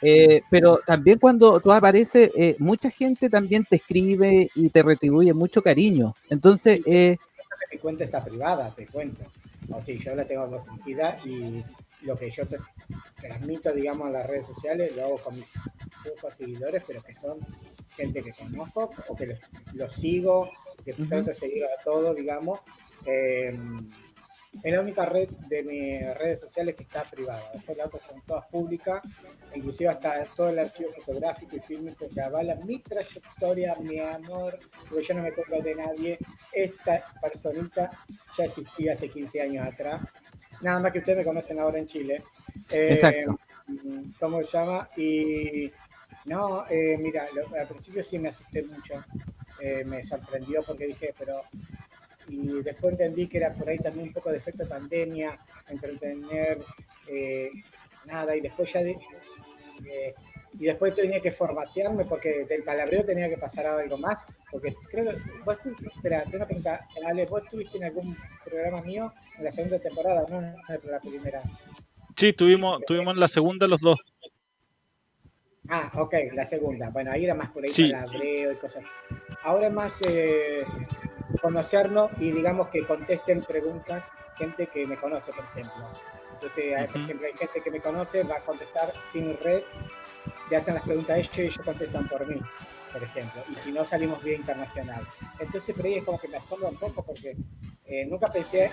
[0.04, 5.32] Eh, pero también cuando tú apareces, eh, mucha gente también te escribe y te retribuye
[5.32, 6.14] mucho cariño.
[6.28, 7.16] Entonces, eh,
[7.70, 9.22] mi cuenta está privada, te cuento.
[9.70, 11.62] O sí, yo la tengo restringida y
[12.02, 12.58] lo que yo te
[13.20, 15.46] transmito, digamos, en las redes sociales, lo hago con mis
[16.04, 17.38] pocos seguidores, pero que son
[17.96, 19.38] gente que conozco o que
[19.74, 20.50] los, sigo,
[20.84, 22.60] que trato de seguir a todos, digamos.
[24.62, 27.42] Es la única red de mis redes sociales que está privada.
[27.54, 29.02] Después las otras son todas públicas,
[29.54, 35.04] inclusive hasta todo el archivo fotográfico y fílmico que avala mi trayectoria, mi amor, porque
[35.04, 36.18] yo no me pongo de nadie.
[36.52, 37.90] Esta personita
[38.36, 40.02] ya existía hace 15 años atrás.
[40.62, 42.22] Nada más que ustedes me conocen ahora en Chile.
[42.70, 43.38] Eh, Exacto.
[44.18, 44.88] ¿Cómo se llama?
[44.96, 45.70] Y
[46.24, 48.94] no, eh, mira, al principio sí me asusté mucho.
[49.60, 51.42] Eh, me sorprendió porque dije, pero
[52.28, 56.58] y después entendí que era por ahí también un poco de efecto pandemia, entretener,
[57.08, 57.50] eh,
[58.06, 60.14] nada, y después ya eh,
[60.54, 64.74] y después tenía que formatearme porque del palabreo tenía que pasar a algo más, porque
[64.90, 65.58] creo que vos
[65.94, 70.26] espera, tengo que preguntar, Ale, vos estuviste en algún programa mío en la segunda temporada,
[70.28, 70.54] no en
[70.90, 71.42] la primera.
[72.16, 73.98] Sí, tuvimos, tuvimos en la segunda los dos.
[75.68, 76.90] Ah, ok, la segunda.
[76.90, 78.84] Bueno, ahí era más por ahí palabreo y cosas.
[79.44, 80.66] Ahora es más eh,
[81.40, 85.88] conocernos y digamos que contesten preguntas gente que me conoce, por ejemplo.
[86.42, 89.62] Entonces, por ejemplo, hay gente que me conoce, va a contestar sin red,
[90.50, 92.40] le hacen las preguntas a ellos y ellos contestan por mí,
[92.92, 93.44] por ejemplo.
[93.48, 95.06] Y si no, salimos vía internacional.
[95.38, 97.36] Entonces, por ahí es como que me asombra un poco porque
[97.86, 98.72] eh, nunca pensé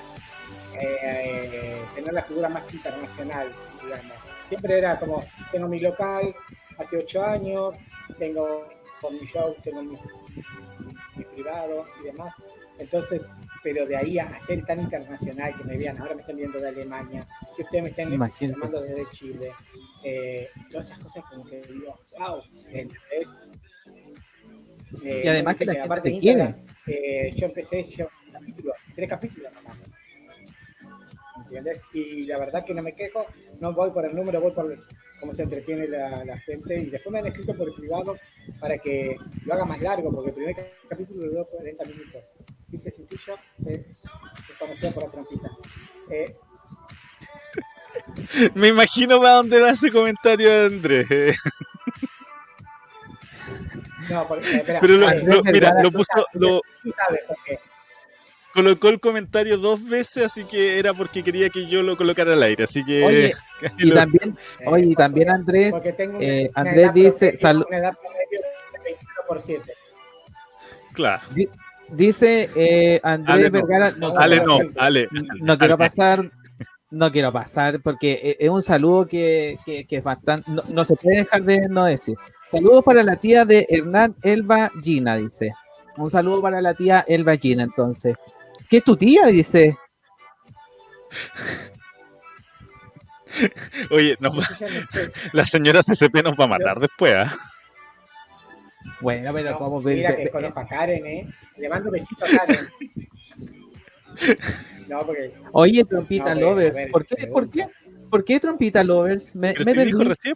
[0.80, 3.54] eh, tener la figura más internacional,
[3.84, 4.18] digamos.
[4.48, 6.34] Siempre era como, tengo mi local
[6.80, 7.76] hace ocho años,
[8.18, 8.68] tengo
[9.00, 9.96] con mi show, tengo mi
[11.36, 12.34] privado y demás.
[12.80, 13.30] Entonces,
[13.64, 16.68] pero de ahí a ser tan internacional que me vean, ahora me están viendo de
[16.68, 19.52] Alemania, que ustedes me están llamando desde Chile,
[20.04, 22.42] eh, todas esas cosas como que digo, wow.
[22.72, 22.88] Eh,
[25.24, 26.56] y además que, la gente aparte Instagram,
[26.88, 29.78] eh, yo empecé yo, capítulo, tres capítulos nomás.
[31.44, 31.84] ¿Entiendes?
[31.94, 33.26] Y la verdad que no me quejo,
[33.60, 34.78] no voy por el número, voy por
[35.20, 36.80] cómo se entretiene la, la gente.
[36.80, 38.18] Y después me han escrito por privado
[38.60, 40.56] para que lo haga más largo, porque el primer
[40.88, 42.24] capítulo duró 40 minutos.
[42.72, 44.10] Dice Cintillo, se, se
[44.60, 45.50] conoció por la trompita.
[46.12, 46.36] Eh,
[48.56, 51.38] Me imagino para dónde va ese comentario de Andrés.
[54.10, 56.26] No, porque, espera, Pero lo, lo, mira, lo puso.
[56.34, 56.62] Lo,
[58.54, 62.44] colocó el comentario dos veces, así que era porque quería que yo lo colocara al
[62.44, 62.64] aire.
[62.64, 63.04] Así que.
[63.04, 63.34] Oye,
[63.78, 67.36] y también, oye, y también Andrés, eh, Andrés dice.
[67.36, 67.66] Sal...
[69.28, 69.74] por 7.
[70.94, 71.22] Claro.
[71.92, 73.92] Dice eh, Andrés Ale Vergara.
[73.98, 75.08] No, Ale no, Ale.
[75.42, 76.32] No quiero pasar.
[76.92, 80.50] No quiero pasar porque e, es un saludo que, que, que es bastante.
[80.50, 82.18] No, no, se puede dejar de no decir.
[82.48, 85.54] Saludos para la tía de Hernán Elba Gina, dice.
[85.98, 88.16] Un saludo para la tía Elba Gina, entonces.
[88.70, 89.28] ¿Qué es tu tía?
[89.28, 89.78] Dice.
[93.92, 94.32] Oye, no,
[95.34, 97.32] la señora CCP nos va a matar después, ¿ah?
[99.02, 101.30] Bueno, pero no, como Mira que conozco a Karen, ¿eh?
[101.58, 102.60] Le mando besito a Karen.
[104.88, 105.34] No, porque.
[105.52, 107.28] Oye, Trompita no, Lovers, ver, ¿por qué?
[107.28, 107.68] ¿Por qué?
[108.10, 109.36] ¿Por qué Trompita Lovers?
[109.36, 110.36] Me, me si dijo recién,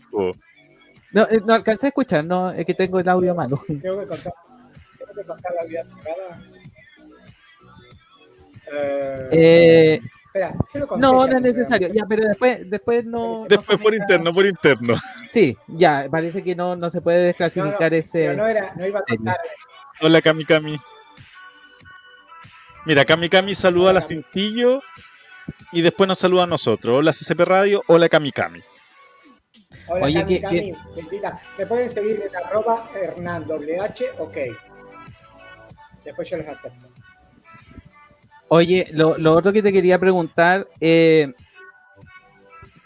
[1.13, 3.61] no, eh, no alcancé a escuchar, no, es que tengo el audio malo.
[3.67, 4.33] Tengo que contar,
[4.97, 6.41] tengo que contar la vida cerrada.
[8.71, 10.01] Eh, eh,
[10.33, 13.45] espera, yo lo conté no, ya, no es necesario, ya, pero después, después no.
[13.47, 14.95] Después por interno, por interno.
[15.31, 18.33] Sí, ya, parece que no, no se puede desclasificar no, no, ese.
[18.35, 19.37] No, era, no iba a contar.
[20.01, 20.77] Hola, Cami Cami.
[22.85, 24.81] Mira, Cami Cami saluda a la Cintillo
[25.71, 26.97] y después nos saluda a nosotros.
[26.97, 28.59] Hola CCP Radio, hola Cami Cami.
[29.87, 30.75] Hola Oye, Cami, Cami.
[31.57, 34.37] Me pueden seguir en arroba Hernán WH, ok.
[36.03, 36.92] Después yo los acepto.
[38.55, 41.33] Oye, lo, lo, otro que te quería preguntar, eh,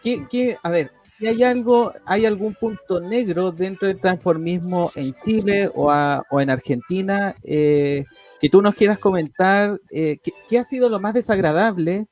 [0.01, 5.69] ¿qué, qué, a ver, hay algo, hay algún punto negro dentro del transformismo en Chile
[5.75, 8.05] o, a, o en Argentina eh,
[8.39, 12.07] que tú nos quieras comentar, eh, ¿qué, ¿qué, ha sido lo más desagradable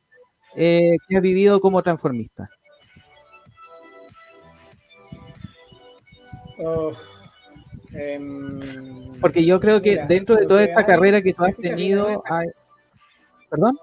[0.58, 2.50] eh, que has vivido como transformista?
[6.60, 6.92] Oh,
[8.20, 11.56] um, Porque yo creo que mira, dentro de toda esta hay, carrera que tú has
[11.56, 12.48] tenido, hay,
[13.50, 13.78] ¿Perdón?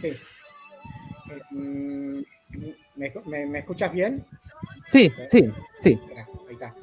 [0.00, 0.08] Sí.
[1.30, 4.24] Eh, ¿me, me, me, escuchas bien?
[4.86, 6.00] Sí, sí, sí.
[6.08, 6.74] Mira, ahí está.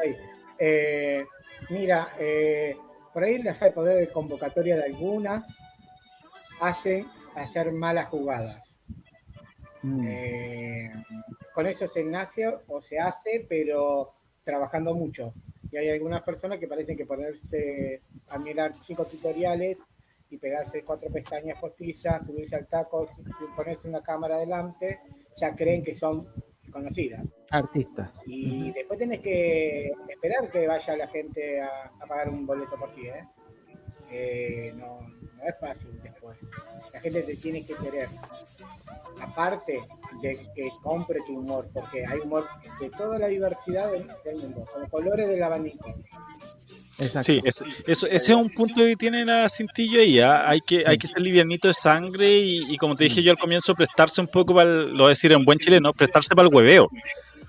[0.00, 0.16] Ahí.
[0.58, 1.24] Eh,
[1.70, 2.76] mira, eh,
[3.12, 5.46] por ahí la de poder de convocatoria de algunas
[6.60, 8.74] hace hacer malas jugadas.
[9.82, 10.06] Mm.
[10.06, 10.92] Eh,
[11.52, 15.34] con eso se nace o se hace, pero trabajando mucho
[15.74, 19.82] y hay algunas personas que parecen que ponerse a mirar cinco tutoriales
[20.30, 25.00] y pegarse cuatro pestañas postizas, subirse al taco y ponerse una cámara delante,
[25.36, 26.28] ya creen que son
[26.70, 27.34] conocidas.
[27.50, 28.22] Artistas.
[28.24, 32.94] Y después tenés que esperar que vaya la gente a, a pagar un boleto por
[32.94, 33.24] ti, ¿eh?
[34.12, 35.00] Eh, no,
[35.44, 36.38] no, es fácil después.
[36.92, 38.08] La gente te tiene que querer.
[39.20, 39.82] Aparte
[40.22, 42.46] de que compre tu humor, porque hay humor
[42.80, 45.94] de toda la diversidad del, mundo, como colores del abanico.
[47.22, 50.20] Sí, eso, ese es un punto que tiene la cintillo ahí.
[50.20, 50.48] ¿ah?
[50.48, 53.74] Hay, que, hay que ser livianito de sangre y, como te dije yo al comienzo,
[53.74, 56.88] prestarse un poco para, lo voy a decir en buen chileno, prestarse para el hueveo.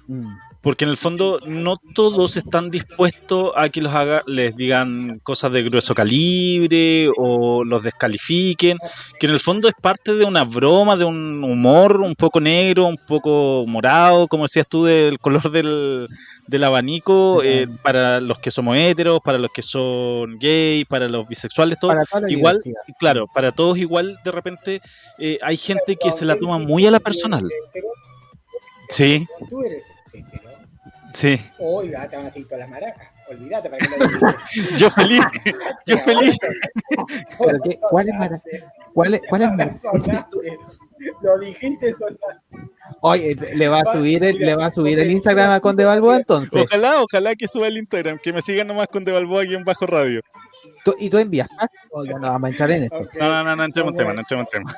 [0.07, 5.19] Mm porque en el fondo no todos están dispuestos a que los haga, les digan
[5.21, 8.79] cosas de grueso calibre o los descalifiquen,
[9.19, 12.87] que en el fondo es parte de una broma, de un humor un poco negro,
[12.87, 18.75] un poco morado, como decías tú, del color del, abanico, eh, para los que somos
[18.75, 21.93] heteros, para los que son gay, para los bisexuales, todo
[22.27, 22.57] igual,
[22.97, 24.81] claro, para todos igual de repente
[25.19, 27.47] eh, hay gente que se la toma muy a la personal.
[28.89, 29.27] Sí.
[29.47, 29.94] Tú eres
[31.13, 31.39] Sí.
[31.59, 33.07] Hoy te van a seguir todas las maracas.
[33.29, 35.21] Olvídate para que lo Yo feliz.
[35.85, 36.37] Yo feliz.
[37.89, 38.43] ¿Cuál es maraca?
[38.93, 39.83] ¿Cuál es, cuál es
[41.21, 41.95] Lo dijiste
[43.01, 46.17] Oye, le va a subir el, le va a subir el Instagram a Conde Balboa
[46.17, 46.63] entonces.
[46.63, 49.85] Ojalá, ojalá que suba el Instagram, que me sigan nomás Conde Balboa aquí en bajo
[49.85, 50.21] radio.
[50.99, 51.47] ¿Y tú envías?
[51.91, 53.07] ¿O no vamos a entrar en esto?
[53.19, 54.75] No, no, no, no entremos en tema, no entremos en tema.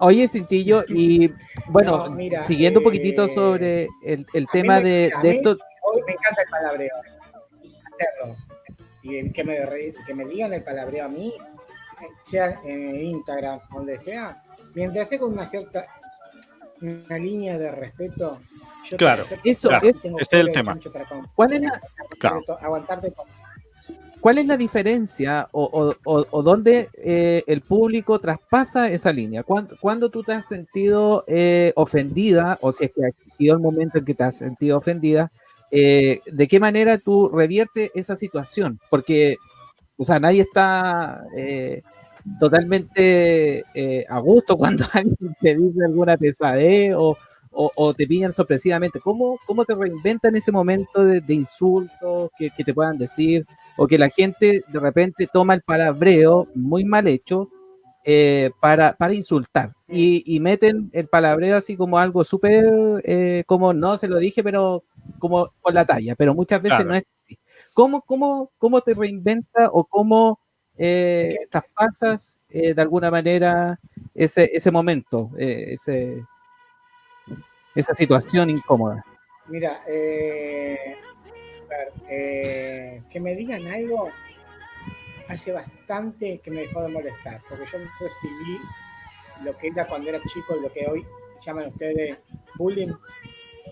[0.00, 1.32] Oye, Cintillo, y
[1.68, 5.56] bueno, siguiendo un poquitito eh, sobre el, el tema de, de esto.
[5.82, 6.94] Hoy me encanta el palabreo,
[7.94, 8.36] hacerlo.
[9.02, 9.58] Y que me,
[10.06, 11.34] que me digan el palabreo a mí,
[12.22, 14.42] sea en Instagram, donde sea,
[14.74, 15.86] mientras sea con una cierta
[16.80, 18.40] una línea de respeto.
[18.88, 20.78] Yo claro, eso es, este es el tema.
[21.34, 21.80] ¿Cuál es la,
[22.18, 22.40] claro.
[22.60, 23.26] aguantarte con
[24.20, 29.42] ¿Cuál es la diferencia o, o, dónde eh, el público traspasa esa línea?
[29.42, 33.98] ¿Cuándo, tú te has sentido eh, ofendida o si es que ha existido el momento
[33.98, 35.32] en que te has sentido ofendida?
[35.70, 38.78] Eh, ¿De qué manera tú reviertes esa situación?
[38.90, 39.36] Porque,
[39.96, 41.24] o sea, nadie está
[42.38, 43.64] totalmente
[44.08, 47.16] a gusto cuando alguien te dice alguna pesadez o,
[47.52, 49.00] o, te pillan sorpresivamente.
[49.00, 53.46] ¿Cómo, ¿Cómo te reinventan ese momento de, insultos que, te puedan decir?
[53.82, 57.48] O que la gente de repente toma el palabreo muy mal hecho
[58.04, 59.72] eh, para, para insultar.
[59.88, 62.62] Y, meten el palabreo así como algo súper,
[63.04, 64.84] eh, como no se lo dije, pero
[65.18, 66.14] como con la talla.
[66.14, 67.38] Pero muchas veces no es así.
[67.72, 70.38] ¿Cómo, cómo, cómo te reinventa o cómo
[70.76, 73.80] eh, traspasas de alguna manera
[74.14, 76.22] ese, ese momento, ese,
[77.74, 79.02] esa situación incómoda?
[79.48, 80.96] Mira, eh,
[82.08, 84.10] eh, que me digan algo
[85.28, 88.58] hace bastante que me dejó de molestar, porque yo recibí
[89.44, 91.02] lo que era cuando era chico y lo que hoy
[91.44, 92.18] llaman ustedes
[92.56, 92.92] bullying.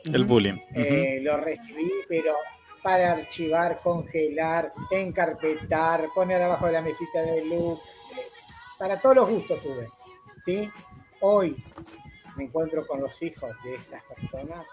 [0.05, 0.59] El bullying.
[0.75, 2.35] Eh, lo recibí, pero
[2.83, 7.81] para archivar, congelar, encarpetar, poner abajo de la mesita de luz,
[8.79, 9.89] para todos los gustos tuve.
[10.45, 10.71] ¿sí?
[11.21, 11.57] Hoy
[12.37, 14.65] me encuentro con los hijos de esas personas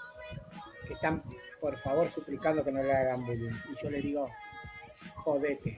[0.86, 1.24] que están,
[1.60, 3.52] por favor, suplicando que no le hagan bullying.
[3.72, 4.30] Y yo le digo,
[5.16, 5.78] jodete,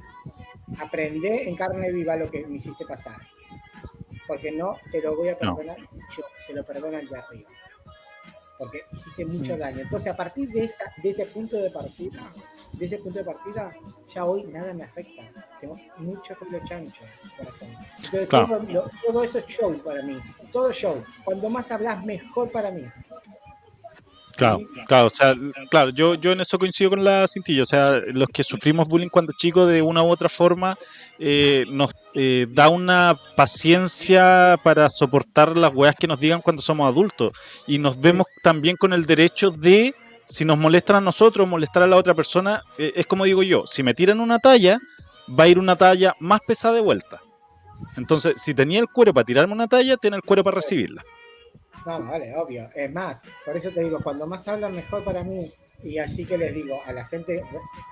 [0.79, 3.19] aprende en carne viva lo que me hiciste pasar.
[4.27, 7.49] Porque no te lo voy a perdonar yo, te lo perdono el de arriba.
[8.57, 9.81] Porque hiciste mucho daño.
[9.81, 12.21] Entonces, a partir de, esa, de ese punto de partida,
[12.73, 13.73] de ese punto de partida,
[14.13, 15.23] ya hoy nada me afecta.
[15.61, 17.01] Tengo mucho culo chancho,
[17.37, 17.69] corazón.
[18.03, 20.19] Entonces, todo, todo, eso es show para mí.
[20.51, 21.03] Todo show.
[21.23, 22.83] Cuando más hablas, mejor para mí.
[24.37, 25.33] Claro, claro, o sea,
[25.71, 29.09] claro, yo, yo en eso coincido con la cintilla, o sea, los que sufrimos bullying
[29.09, 30.77] cuando chicos de una u otra forma
[31.17, 36.87] eh, nos eh, da una paciencia para soportar las weas que nos digan cuando somos
[36.87, 37.33] adultos
[37.65, 39.95] y nos vemos también con el derecho de
[40.27, 43.65] si nos molestan a nosotros, molestar a la otra persona, eh, es como digo yo,
[43.65, 44.77] si me tiran una talla,
[45.27, 47.19] va a ir una talla más pesada de vuelta.
[47.95, 51.01] Entonces, si tenía el cuero para tirarme una talla, tiene el cuero para recibirla.
[51.85, 52.69] No, vale, obvio.
[52.73, 55.51] Es más, por eso te digo, cuando más hablan, mejor para mí.
[55.83, 57.43] Y así que les digo a la gente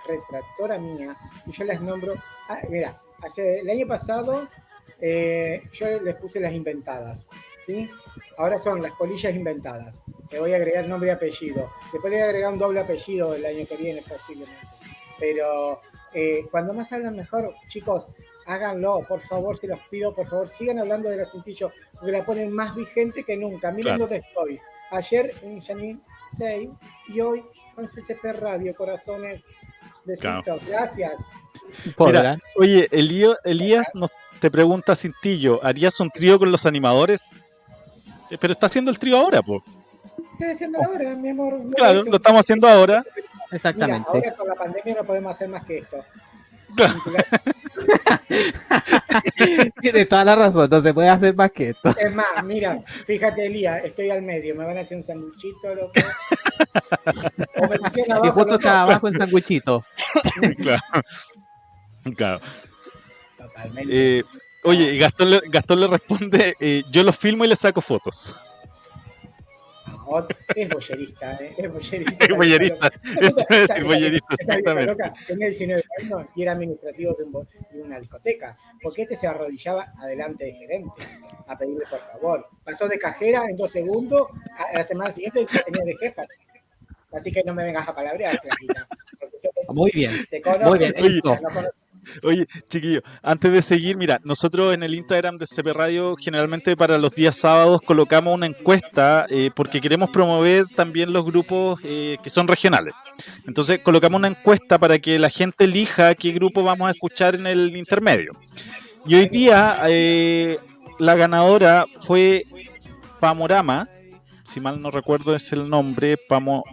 [0.07, 2.15] retractora mía, y yo les nombro,
[2.49, 4.47] ah, mira, hace, el año pasado
[4.99, 7.27] eh, yo les puse las inventadas,
[7.65, 7.89] ¿sí?
[8.37, 9.93] Ahora son las colillas inventadas.
[10.31, 11.71] Le voy a agregar nombre y apellido.
[11.93, 14.67] Después le voy a agregar un doble apellido el año que viene, posiblemente.
[15.19, 15.81] Pero
[16.13, 18.07] eh, cuando más hablan mejor, chicos,
[18.45, 22.25] háganlo, por favor, se los pido, por favor, sigan hablando de la cintillo, porque la
[22.25, 23.71] ponen más vigente que nunca.
[23.71, 24.59] Miren dónde estoy.
[24.91, 25.99] Ayer en Janine
[26.37, 26.69] Day
[27.07, 27.43] y hoy
[27.75, 29.41] con CCP Radio, corazones.
[30.05, 31.13] Besitos, gracias.
[32.55, 37.23] oye, Elías nos te pregunta Cintillo, ¿harías un trío con los animadores?
[38.29, 39.63] Eh, pero está haciendo el trío ahora, po.
[40.33, 41.59] Estoy haciendo ahora, mi amor.
[41.75, 43.03] Claro, lo estamos haciendo ahora.
[43.51, 44.07] Exactamente.
[44.07, 45.97] ahora con la pandemia no podemos hacer más que esto.
[49.81, 51.95] Tienes toda la razón, no se puede hacer más que esto.
[51.97, 55.93] Es más, mira, fíjate, Elías, estoy al medio, me van a hacer un sanguchito, loco.
[58.23, 59.86] y justo está abajo el sanguchito.
[60.61, 60.83] claro.
[62.15, 62.41] Claro.
[63.38, 64.19] Totalmente.
[64.19, 64.23] Eh,
[64.63, 68.29] oye, Gastón le, Gastón le responde, eh, yo lo filmo y le saco fotos.
[70.56, 71.53] Es boyerista, ¿eh?
[71.58, 72.16] es boyerista.
[72.26, 72.88] Es boyerista,
[73.22, 75.12] esto es boyerista, exactamente.
[75.28, 78.56] Tenía 19 años y era administrativo de, un, de, una discoteca.
[78.82, 81.03] Porque este se arrodillaba adelante de gerente
[81.47, 82.47] a pedirle por favor.
[82.64, 84.28] Pasó de cajera en dos segundos,
[84.58, 86.24] a la semana siguiente tenía de jefa.
[87.12, 88.39] Así que no me vengas a palabrear,
[89.70, 90.14] Muy bien,
[90.64, 90.93] muy bien.
[92.24, 96.97] Oye, chiquillo, antes de seguir, mira, nosotros en el Instagram de CP Radio generalmente para
[96.97, 102.30] los días sábados colocamos una encuesta eh, porque queremos promover también los grupos eh, que
[102.30, 102.93] son regionales.
[103.45, 107.47] Entonces colocamos una encuesta para que la gente elija qué grupo vamos a escuchar en
[107.47, 108.32] el intermedio.
[109.06, 110.58] Y hoy día eh,
[110.99, 112.43] la ganadora fue
[113.20, 113.88] Pamorama,
[114.45, 116.64] si mal no recuerdo es el nombre, Pamo,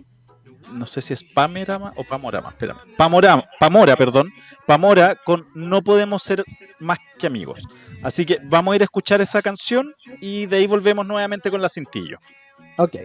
[0.72, 2.80] no sé si es Pamerama o Pamorama, espérame.
[2.96, 4.32] Pamorama, Pamora, perdón.
[4.66, 6.44] Pamora con No podemos ser
[6.78, 7.66] más que amigos.
[8.02, 11.62] Así que vamos a ir a escuchar esa canción y de ahí volvemos nuevamente con
[11.62, 12.18] la cintillo.
[12.78, 12.96] Ok.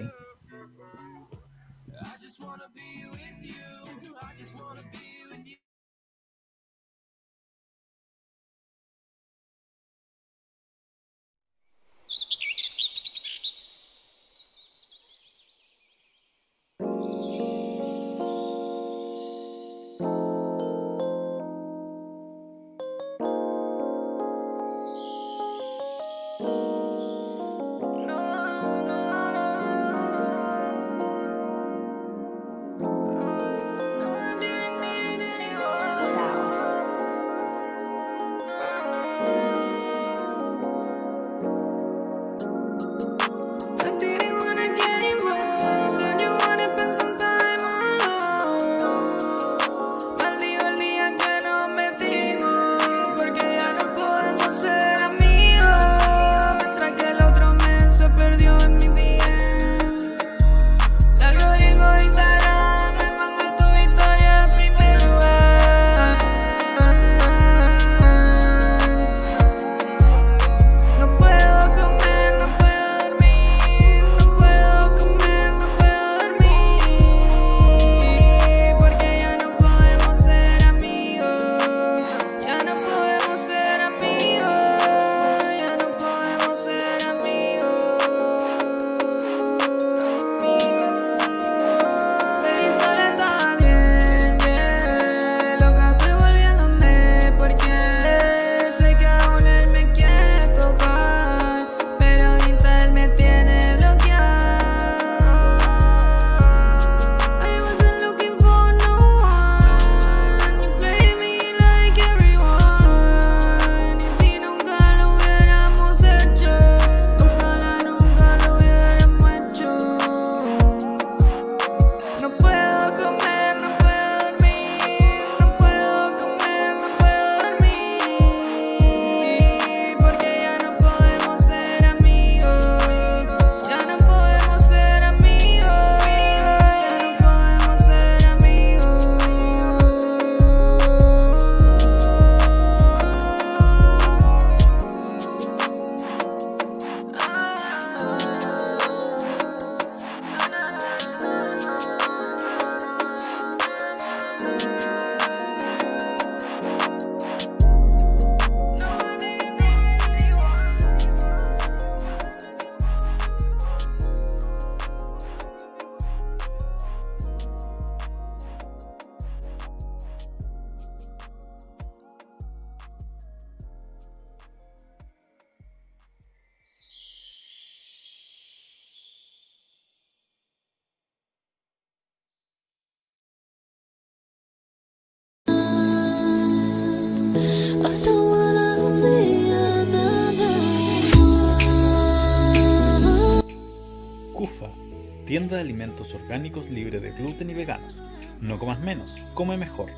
[195.67, 197.93] Alimentos orgánicos libre de gluten y veganos.
[198.39, 199.91] No comas menos, come mejor.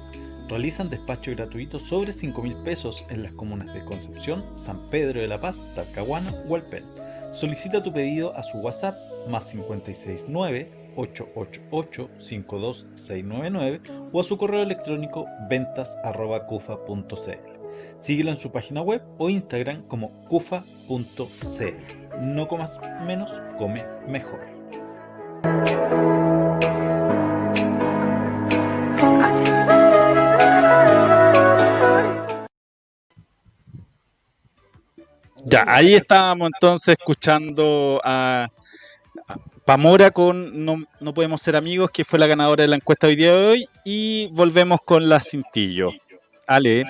[0.47, 5.27] Realizan despacho gratuito sobre 5 mil pesos en las comunas de Concepción, San Pedro de
[5.27, 6.83] la Paz, Talcahuano o Alpén.
[7.33, 8.97] Solicita tu pedido a su WhatsApp
[9.29, 17.59] más 569 888 52699 o a su correo electrónico ventas.cufa.cl.
[17.99, 20.63] Síguelo en su página web o Instagram como kufa.cl.
[22.21, 24.58] No comas menos, come mejor.
[35.45, 38.47] Ya, ahí estábamos entonces escuchando a,
[39.65, 43.15] Pamora con no, no, Podemos Ser Amigos, que fue la ganadora de la encuesta hoy
[43.15, 45.91] día de hoy, y volvemos con la Cintillo.
[46.47, 46.83] Ale,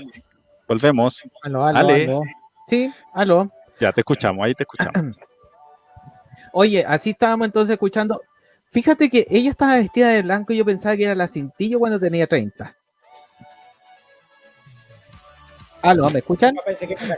[0.66, 1.24] volvemos.
[1.44, 2.22] Aló, aló, aló.
[2.68, 3.52] Sí, aló.
[3.80, 5.18] Ya, te escuchamos, ahí te escuchamos.
[6.54, 8.22] Oye, así estábamos entonces escuchando.
[8.70, 12.00] Fíjate que ella estaba vestida de blanco y yo pensaba que era la Cintillo cuando
[12.00, 12.76] tenía 30.
[15.82, 16.56] Aló, ¿me escuchan?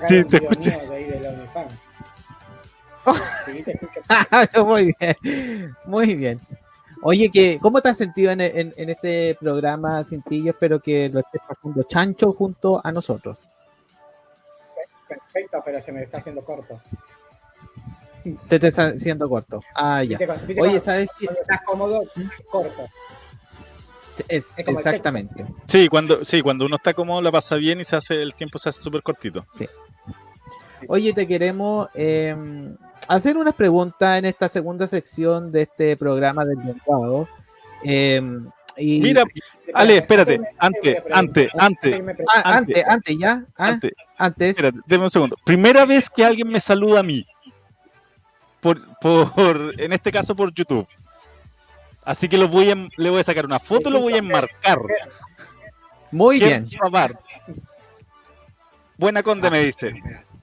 [0.08, 0.72] sí, te escucho.
[4.66, 6.40] muy bien, muy bien.
[7.04, 10.52] Oye, que, ¿cómo te has sentido en, este programa, Cintillo?
[10.52, 13.38] Espero que lo estés pasando chancho junto a nosotros.
[15.08, 16.80] Perfecto, pero se me está haciendo corto.
[18.48, 19.62] Te está haciendo corto.
[19.76, 20.18] Ah, ya.
[20.60, 21.26] Oye, ¿sabes qué?
[21.26, 22.04] Cuando estás cómodo,
[22.50, 22.88] corto.
[24.28, 25.46] Es, exactamente.
[25.68, 28.60] Sí, cuando, sí, cuando uno está cómodo la pasa bien y se hace el tiempo
[28.60, 29.46] se hace súper cortito.
[29.50, 29.68] Sí.
[30.88, 32.36] Oye, te queremos eh,
[33.08, 37.28] hacer unas preguntas en esta segunda sección de este programa del mercado.
[37.84, 38.48] Em,
[38.78, 39.24] y, Mira,
[39.74, 42.02] Ale, espérate, antes, antes, antes,
[42.34, 44.50] ah, antes, antes, ya, ah, antes, antes.
[44.52, 45.36] Espérate, déme un segundo.
[45.44, 47.26] Primera vez que alguien me saluda a mí,
[48.62, 50.88] por, por, en este caso por YouTube.
[52.04, 54.80] Así que lo voy a, le voy a sacar una foto, lo voy a enmarcar.
[56.12, 56.68] Muy bien.
[58.98, 59.94] Buena conde me dice.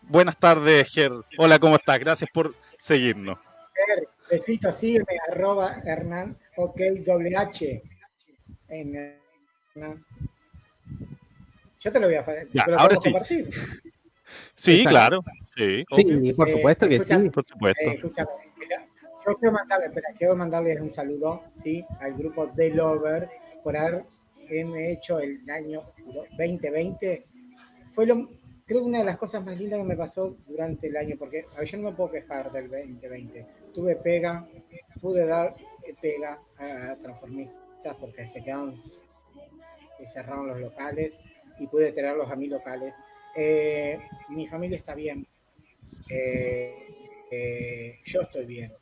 [0.02, 1.12] Buenas tardes, Ger.
[1.36, 1.98] Hola, ¿cómo estás?
[1.98, 3.38] Gracias por seguirnos.
[3.74, 7.82] Ger, besito, sígueme, arroba Hernán, ok, doble H.
[11.80, 12.48] Yo te lo voy a hacer.
[12.52, 13.12] Ya, ahora sí.
[13.12, 13.50] Compartir.
[14.54, 15.22] Sí, claro.
[15.58, 17.90] Sí, sí por supuesto que sí, por supuesto.
[17.90, 18.00] Eh,
[19.26, 23.28] yo quiero mandarle, espera, quiero mandarles un saludo, sí, al grupo The Lover
[23.64, 24.04] por haber
[24.48, 25.82] hecho el año
[26.38, 27.24] 2020.
[27.90, 28.28] Fue lo,
[28.64, 31.46] creo que una de las cosas más lindas que me pasó durante el año, porque
[31.56, 33.46] a ver, yo no me puedo quejar del 2020.
[33.74, 34.46] Tuve pega,
[35.00, 35.52] pude dar
[36.00, 38.80] pega a transformistas porque se quedaron,
[40.06, 41.20] cerraron los locales
[41.58, 42.94] y pude tenerlos a mí locales.
[43.34, 43.98] Eh,
[44.28, 45.26] mi familia está bien,
[46.08, 46.74] eh,
[47.30, 48.72] eh, yo estoy bien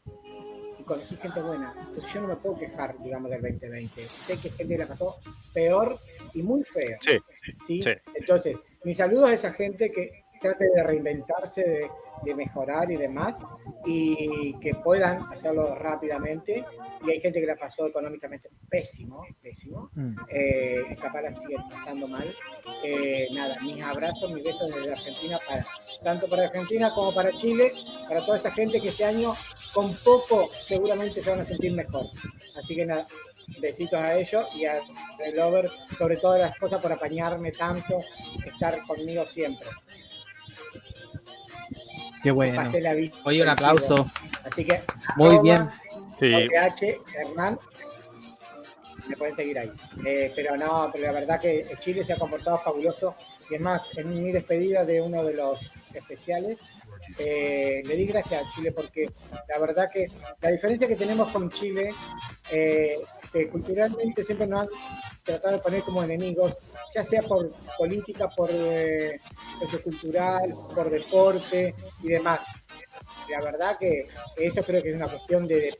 [0.79, 1.75] y conocí gente buena.
[1.79, 4.07] Entonces yo no me puedo quejar, digamos, del 2020.
[4.07, 5.17] Sé que gente la pasó
[5.53, 5.99] peor
[6.35, 6.65] y muy.
[6.65, 7.19] Sí,
[7.67, 7.83] ¿sí?
[7.83, 7.91] sí.
[8.15, 11.91] Entonces, mis saludos a esa gente que trate de reinventarse,
[12.25, 13.37] de, mejorar y demás,
[13.85, 16.65] y que puedan hacerlo rápidamente.
[17.07, 19.91] Y hay gente que la pasó económicamente pésimo, pésimo.
[19.95, 20.17] Mm.
[20.29, 22.35] Eh, capaz la sigue pasando mal.
[22.83, 25.67] Eh, nada, mis abrazos, mis besos desde Argentina, para,
[26.03, 27.71] tanto para Argentina como para Chile,
[28.09, 29.33] para toda esa gente que este año
[29.75, 32.07] con poco seguramente se van a sentir mejor.
[32.57, 33.07] Así que nada,
[33.61, 34.81] besitos a ellos y a
[35.35, 37.99] Lover, sobre todas las cosas, por apañarme tanto,
[38.45, 39.69] estar conmigo siempre.
[42.27, 42.61] Qué bueno.
[43.23, 44.05] Oye, un aplauso.
[44.45, 44.81] Así que,
[45.15, 45.69] muy bien.
[46.19, 46.49] Sí.
[47.15, 47.57] Hernán,
[49.07, 49.71] me pueden seguir ahí.
[50.05, 53.15] Eh, pero no, pero la verdad que Chile se ha comportado fabuloso.
[53.49, 55.61] Y es más, en mi despedida de uno de los
[55.95, 56.59] especiales,
[57.19, 59.11] eh, le di gracias a Chile porque
[59.49, 61.93] la verdad que la diferencia que tenemos con Chile
[62.51, 62.99] eh,
[63.51, 64.69] culturalmente siempre nos han
[65.23, 66.55] tratado de poner como enemigos,
[66.95, 69.21] ya sea por política, por eh,
[69.85, 72.41] cultural, por deporte y demás.
[73.29, 75.77] La verdad que eso creo que es una cuestión de,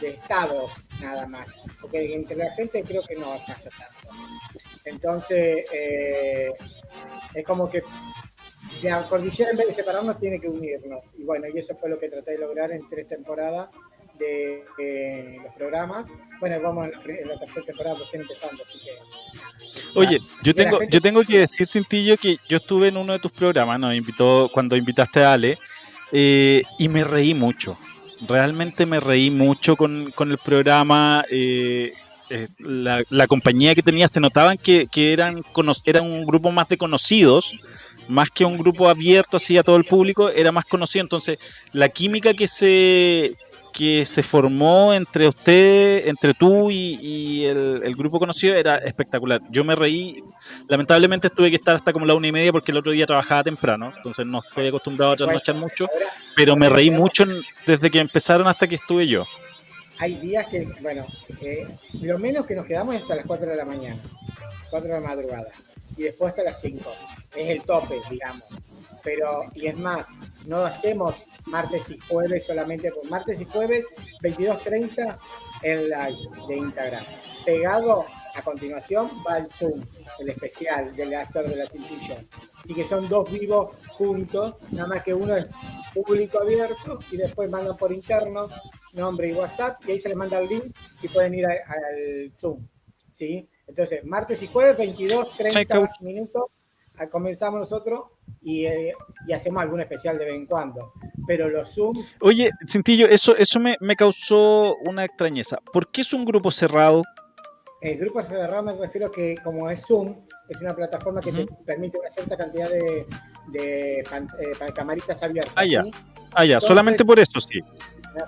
[0.00, 1.48] de estados nada más,
[1.80, 4.08] porque entre la gente creo que no pasa tanto.
[4.84, 6.50] Entonces, eh,
[7.34, 7.82] es como que
[8.82, 11.02] la cordillera en vez de separarnos tiene que unirnos.
[11.16, 13.68] Y bueno, y eso fue lo que traté de lograr en tres temporadas
[14.18, 16.10] de los programas.
[16.40, 19.98] Bueno, vamos en la, tercera temporada recién empezando, así que...
[19.98, 23.32] Oye, yo tengo, yo tengo que decir, Cintillo, que yo estuve en uno de tus
[23.32, 25.58] programas, nos invitó cuando invitaste a Ale,
[26.12, 27.76] eh, y me reí mucho.
[28.26, 31.24] Realmente me reí mucho con, con el programa.
[31.30, 31.92] Eh,
[32.30, 35.42] eh, la, la, compañía que tenías, se notaban que, que eran,
[35.84, 37.58] eran un grupo más de conocidos,
[38.08, 41.02] más que un grupo abierto así a todo el público, era más conocido.
[41.02, 41.38] Entonces,
[41.72, 43.36] la química que se,
[43.72, 49.40] que se formó entre usted, entre tú y, el, grupo conocido era espectacular.
[49.50, 50.22] Yo me reí,
[50.68, 53.44] lamentablemente tuve que estar hasta como la una y media porque el otro día trabajaba
[53.44, 55.86] temprano, entonces no estoy acostumbrado a trasnochar mucho,
[56.34, 57.24] pero me reí mucho
[57.66, 59.24] desde que empezaron hasta que estuve yo.
[59.98, 61.06] hay días que, bueno,
[61.40, 61.66] eh,
[62.00, 64.00] lo menos que nos quedamos es hasta las 4 de la mañana,
[64.70, 65.48] 4 de la madrugada,
[65.96, 66.90] y después hasta las 5.
[67.34, 68.44] Es el tope, digamos.
[69.02, 70.06] Pero, y es más,
[70.44, 71.14] no hacemos
[71.46, 73.84] martes y jueves solamente, por martes y jueves,
[74.22, 75.16] 22.30
[75.62, 77.04] el live de Instagram.
[77.44, 78.04] Pegado
[78.34, 79.82] a continuación va el Zoom,
[80.20, 82.22] el especial del actor de la cintilla.
[82.62, 85.46] Así que son dos vivos juntos, nada más que uno es
[85.94, 88.48] público abierto y después mandan por interno
[88.92, 90.64] nombre y WhatsApp y ahí se les manda el link
[91.02, 92.66] y pueden ir al Zoom.
[93.12, 93.48] ¿sí?
[93.66, 96.44] Entonces, martes y jueves, 22, 30 minutos,
[97.10, 98.06] comenzamos nosotros
[98.44, 98.92] eh,
[99.26, 100.92] y, hacemos algún especial de vez en cuando.
[101.26, 101.96] Pero los Zoom...
[102.20, 105.58] Oye, Cintillo, eso, eso me, me causó una extrañeza.
[105.72, 107.02] ¿Por qué es un grupo cerrado?
[107.80, 110.16] El grupo cerrado me refiero a que como es Zoom,
[110.48, 113.06] es una plataforma que te permite una cierta cantidad de,
[113.48, 115.52] de, eh, camaritas abiertas.
[115.54, 115.84] Ah, ya.
[116.32, 116.60] Ah, ya.
[116.60, 117.60] solamente por eso sí.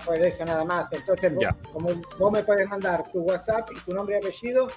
[0.05, 0.91] Por eso nada más.
[0.93, 1.33] Entonces,
[1.73, 4.67] como vos me puedes mandar tu WhatsApp y tu nombre y apellido,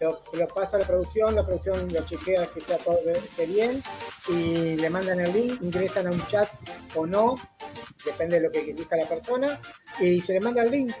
[0.00, 2.98] lo, lo pasa a la producción, la producción lo chequea que está todo
[3.46, 3.82] bien
[4.28, 6.48] y le mandan el link, ingresan a un chat
[6.94, 7.36] o no,
[8.04, 9.58] depende de lo que elija la persona,
[10.00, 10.92] y se le manda el link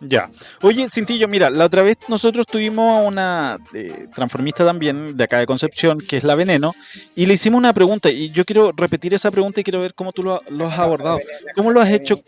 [0.00, 0.30] ya.
[0.62, 5.38] Oye, Cintillo, mira, la otra vez nosotros tuvimos a una eh, transformista también de acá
[5.38, 6.74] de Concepción, que es la Veneno,
[7.14, 10.12] y le hicimos una pregunta, y yo quiero repetir esa pregunta y quiero ver cómo
[10.12, 11.18] tú lo, has abordado.
[11.54, 12.20] ¿Cómo lo has hecho?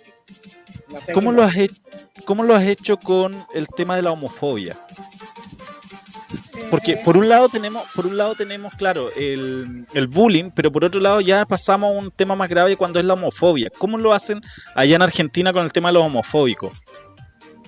[1.15, 1.81] ¿Cómo lo has, hecho,
[2.25, 4.79] ¿Cómo lo has hecho con el tema de la homofobia?
[6.71, 10.85] Porque por un lado tenemos, por un lado tenemos, claro, el, el, bullying, pero por
[10.85, 13.71] otro lado ya pasamos a un tema más grave cuando es la homofobia.
[13.79, 14.41] ¿Cómo lo hacen
[14.75, 16.73] allá en Argentina con el tema de los homofóbicos?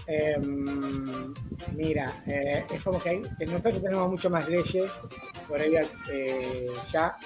[0.07, 1.35] Em,
[1.75, 4.91] mira, eh, es como que, hay, nosotros tenemos mucho más leyes
[5.49, 5.75] por ahí
[6.13, 7.17] eh, ya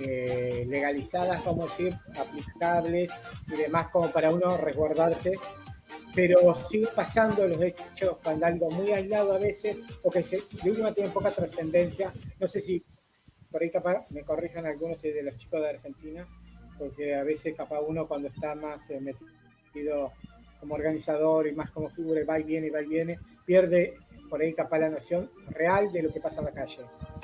[0.00, 3.10] eh, legalizadas, como decir, aplicables
[3.48, 5.32] y demás, como para uno resguardarse.
[6.14, 10.92] Pero sigue pasando los hechos algo muy aislado a veces, o que se, de última
[10.92, 12.12] tiene poca trascendencia.
[12.38, 12.84] No sé si
[13.50, 16.26] por ahí capaz me corrijan algunos de los chicos de Argentina,
[16.78, 20.12] porque a veces capaz uno cuando está más metido
[20.60, 23.96] como organizador y más como figura, va y viene, va y viene, pierde
[24.32, 26.78] por ahí capaz la noción real de lo que pasa en la calle.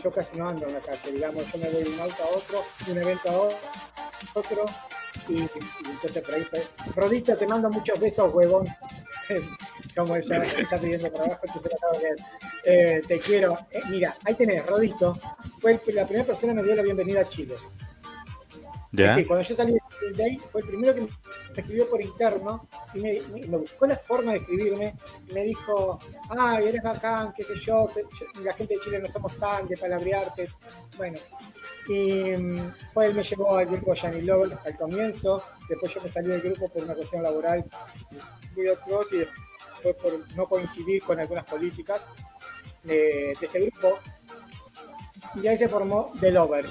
[0.05, 2.37] Yo casi no ando en la calle, digamos, yo me voy de un auto a
[2.37, 4.67] otro, de un evento a otro,
[5.27, 8.67] y, entonces por ahí, pues, Rodito, te mando muchos besos, huevón.
[9.97, 11.47] como ella está pidiendo trabajo,
[12.65, 13.57] eh, te quiero.
[13.71, 15.15] Eh, mira, ahí tenés, Rodito,
[15.61, 17.55] fue la primera persona que me dio la bienvenida a Chile.
[18.93, 19.81] Sí, cuando yo salí de
[20.19, 21.09] ahí, fue el primero que me
[21.57, 24.95] escribió por interno y me, buscó la forma de escribirme
[25.33, 25.99] me dijo,
[26.31, 27.89] ah, eres bacán, qué sé yo,
[28.43, 30.49] la gente de Chile no somos tan de palabrearte.
[30.97, 31.19] Bueno,
[31.89, 36.11] y mm, fue él me llevó al grupo Johnny Love al comienzo, después yo me
[36.11, 37.65] salí del grupo por una cuestión laboral
[38.57, 42.03] y después por no coincidir con algunas políticas
[42.83, 43.99] de, ese grupo.
[45.43, 46.67] Y ahí se formó The Lover.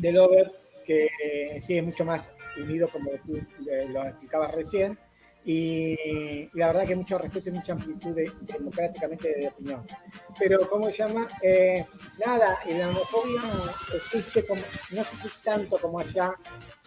[0.00, 0.52] The Lover
[0.84, 2.30] que sí es mucho más
[2.62, 3.38] unido, como tú
[3.88, 4.98] lo explicabas recién,
[5.48, 9.86] y, la verdad que mucho respeto y mucha amplitud democráticamente de opinión.
[10.36, 11.28] Pero, ¿cómo se llama?
[11.40, 11.84] Eh,
[12.24, 13.40] nada, la homofobia
[13.94, 16.34] existe como, no existe tanto como allá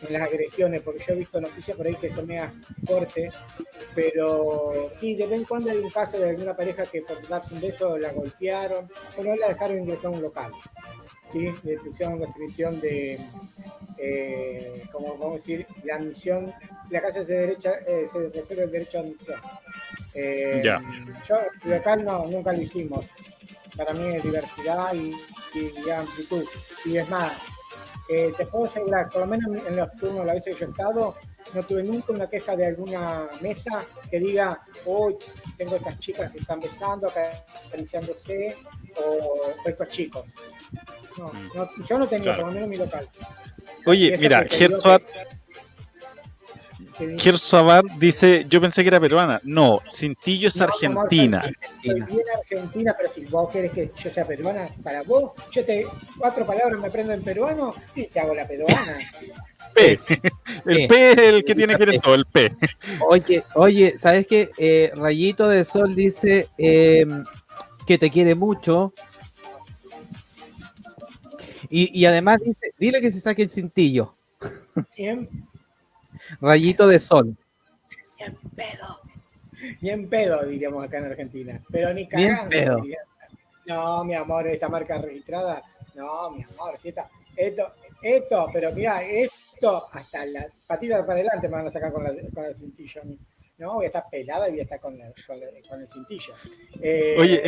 [0.01, 2.53] en las agresiones, porque yo he visto noticias por ahí que son mega
[2.86, 3.34] fuertes,
[3.95, 7.53] pero sí, de vez en cuando hay un caso de alguna pareja que por darse
[7.53, 10.51] un beso la golpearon o no la dejaron ingresar a un local.
[11.32, 11.51] ¿Sí?
[11.63, 13.19] Le pusieron restricción de,
[13.97, 16.53] eh, como vamos a decir, la admisión,
[16.89, 19.39] la casa se, derecha, eh, se refiere al derecho a admisión.
[20.15, 20.63] Eh,
[21.27, 23.05] Yo, local no, nunca lo hicimos.
[23.77, 25.13] Para mí es diversidad y,
[25.91, 26.43] amplitud.
[26.86, 27.32] Y es más,
[28.09, 30.69] eh, te puedo asegurar, por lo menos en los turnos, la vez que yo he
[30.69, 31.15] estado,
[31.53, 35.15] no tuve nunca una queja de alguna mesa que diga, hoy
[35.57, 37.11] tengo estas chicas que están besando,
[37.67, 38.55] acariciándose,
[38.97, 40.25] o estos chicos.
[41.17, 41.85] No, mm.
[41.87, 43.07] yo no tenía, por lo menos en mi local.
[43.85, 44.45] Oye, mira,
[47.17, 49.39] Gersabar dice, yo pensé que era peruana.
[49.43, 51.41] No, Cintillo es argentina.
[51.83, 55.85] Soy bien argentina, pero si vos querés que yo sea peruana, para vos, yo te
[56.17, 58.97] cuatro palabras me aprendo en peruano y te hago la peruana.
[59.73, 59.97] P.
[60.65, 62.51] El P es el que tiene que ver todo, el P.
[63.07, 64.49] Oye, oye, ¿sabes qué?
[64.57, 67.05] Eh, Rayito de Sol dice eh,
[67.89, 68.93] que te quiere mucho,
[71.71, 74.15] y, además dice, dile que se saque el cintillo.
[74.95, 75.27] ¿Quién?
[76.39, 77.35] Rayito de sol.
[78.15, 79.01] Bien pedo.
[79.81, 81.63] Bien pedo, diríamos acá en Argentina.
[81.71, 82.49] Pero ni cagando.
[82.49, 82.83] Bien pedo.
[83.65, 85.63] No, mi amor, esta marca registrada.
[85.95, 87.73] No, mi amor, si esta, esto,
[88.03, 92.11] esto, pero mira, esto hasta la patita para adelante me van a sacar con, la,
[92.35, 93.17] con el cintillo a mí.
[93.60, 96.34] No, voy a estar pelada y voy a estar con, el cintillo.
[96.82, 97.41] Eh, Oye,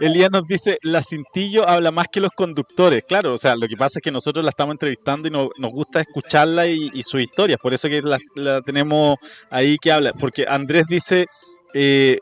[0.00, 3.04] Elías, nos dice, la cintillo habla más que los conductores.
[3.04, 6.00] Claro, o sea, lo que pasa es que nosotros la estamos entrevistando y nos gusta
[6.00, 9.18] escucharla y, su historia, por eso que la, tenemos
[9.48, 11.26] ahí que habla, porque Andrés dice,
[11.74, 12.18] eh,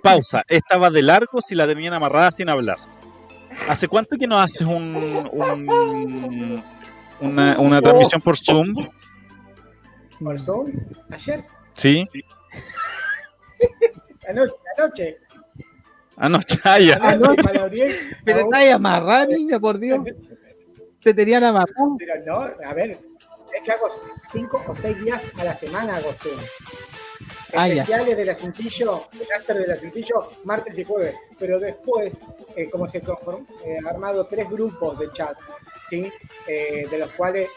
[0.00, 2.76] pausa, estaba de largo si la tenían amarrada sin hablar.
[3.68, 5.32] ¿Hace cuánto que no haces un,
[7.20, 8.74] una, transmisión por Zoom?
[10.20, 10.70] ¿Por Zoom?
[11.10, 11.44] ¿Ayer?
[11.74, 12.06] Sí.
[14.28, 15.18] anoche, anoche.
[16.16, 16.96] Anoche, ah, ya.
[16.96, 17.40] Anoche.
[18.24, 20.00] Pero está ahí amarrada, niña, por Dios.
[21.02, 21.96] Te tenían amarrado.
[21.98, 23.00] Pero no, a ver,
[23.54, 23.88] es que hago
[24.30, 26.38] cinco o seis días a la semana hago Zoom.
[27.54, 31.16] Ah, especiales de la cintillo, el after de la cintillo, martes y jueves.
[31.38, 32.16] Pero después,
[32.54, 35.36] eh, como se conformó, eh, armado tres grupos de chat,
[35.88, 36.10] ¿sí?
[36.46, 37.48] Eh, de los cuales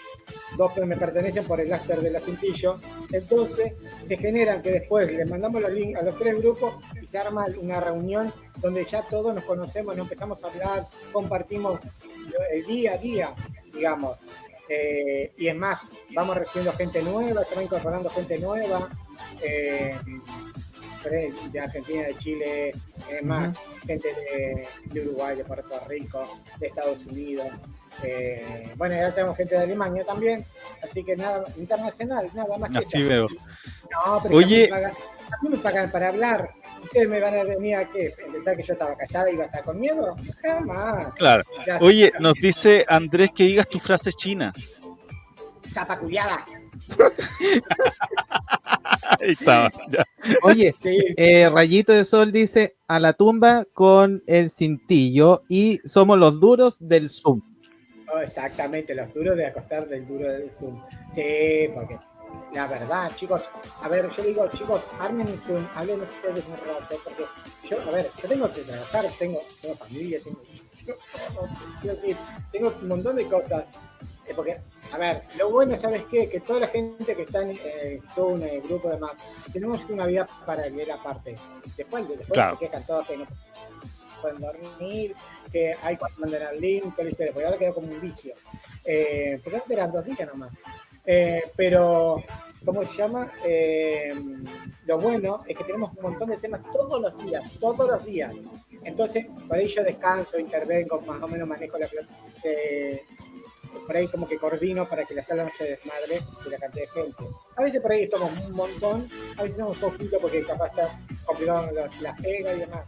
[0.57, 2.79] dos me pertenecen por el after de la cintillo.
[3.11, 7.17] Entonces, se generan que después le mandamos los links a los tres grupos y se
[7.17, 11.79] arma una reunión donde ya todos nos conocemos, nos empezamos a hablar, compartimos
[12.51, 13.35] el día a día,
[13.73, 14.17] digamos.
[15.37, 15.81] y es más,
[16.15, 18.89] vamos recibiendo gente nueva, se va incorporando gente nueva,
[19.41, 19.95] eh,
[21.51, 23.53] de Argentina, de Chile, eh, más
[23.85, 24.07] gente
[24.85, 27.47] de, Uruguay, de Puerto Rico, de Estados Unidos.
[28.01, 30.43] Eh, bueno, ya tenemos gente de Alemania también,
[30.81, 32.75] así que nada, internacional, nada más.
[32.75, 33.27] Así veo.
[33.27, 36.49] No, pero Oye, a mí me pagan para hablar.
[36.83, 38.11] ¿Ustedes me van a venir a qué?
[38.31, 40.15] ¿Pensar que yo estaba callada y iba a estar con miedo?
[40.41, 41.13] Jamás.
[41.15, 41.43] Claro.
[41.79, 44.51] Oye, nos dice Andrés que digas tu frase china.
[45.71, 46.43] Zapaculiada.
[50.43, 56.39] Oye, eh, Rayito de Sol dice a la tumba con el cintillo y somos los
[56.39, 57.41] duros del Zoom.
[58.13, 60.79] Oh, exactamente, los duros de acostar del duro del Zoom.
[61.11, 61.97] Sí, porque
[62.53, 63.49] la verdad, chicos,
[63.81, 67.25] a ver, yo digo, chicos, armen un hablen ustedes un rato, porque
[67.67, 70.41] yo, a ver, yo tengo que trabajar, tengo, tengo familia, tengo,
[72.51, 73.65] tengo un montón de cosas,
[74.27, 74.59] eh, porque
[74.91, 76.29] a ver, lo bueno, ¿sabes qué?
[76.29, 79.17] Que toda la gente que está en eh, Zoom, el grupo de Mac,
[79.51, 81.35] tenemos una vida paralela aparte.
[81.75, 83.25] Después, después se quejan todos que no
[84.23, 85.13] pueden dormir,
[85.51, 88.33] que hay cuando mandan al link, toda la historia, porque ahora quedó como un vicio.
[88.85, 90.53] Eh, porque antes eran dos días nomás.
[91.05, 92.23] Eh, pero,
[92.63, 93.31] ¿cómo se llama?
[93.45, 94.13] Eh,
[94.85, 98.33] lo bueno es que tenemos un montón de temas todos los días, todos los días.
[98.83, 101.89] Entonces, por ahí yo descanso, intervengo, más o menos manejo la,
[102.43, 103.01] eh,
[103.85, 106.85] por ahí como que coordino para que la sala no se desmadre de la cantidad
[106.85, 107.23] de gente.
[107.55, 109.07] A veces por ahí somos un montón,
[109.37, 112.85] a veces somos poquito porque capaz está complicado las la pega y demás.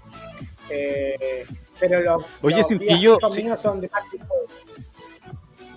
[0.70, 1.45] Eh,
[1.80, 3.18] pero los, Oye, los Cintillo,
[3.61, 3.89] son de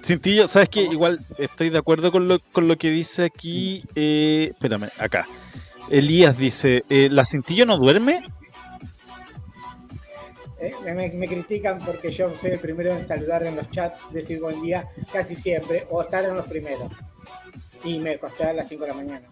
[0.05, 0.83] Cintillo, ¿sabes qué?
[0.83, 3.85] Igual estoy de acuerdo con lo, con lo que dice aquí.
[3.95, 5.27] Eh, espérame, acá.
[5.91, 8.23] Elías dice, eh, ¿la Cintillo no duerme?
[10.61, 14.61] Eh, me, critican porque yo soy el primero en saludar en los chats, decir buen
[14.61, 16.91] día casi siempre, o estar en los primeros.
[17.85, 19.29] Y me costé a las 5 de la mañana.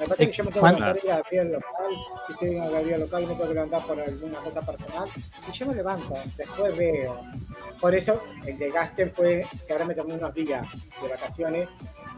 [0.00, 1.90] Me pasa que yo me tengo que levantar y abrir el local,
[2.26, 5.08] si estoy en la local me tengo que levantar por alguna cosa personal,
[5.48, 7.20] y yo me levanto, después veo.
[7.80, 10.66] Por eso el desgaste fue que ahora me tomé unos días
[11.00, 11.68] de vacaciones.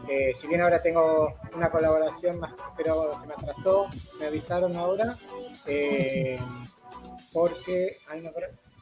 [0.09, 3.87] Eh, si bien ahora tengo una colaboración más, pero se me atrasó,
[4.19, 5.15] me avisaron ahora.
[5.67, 6.39] Eh,
[7.33, 7.97] porque.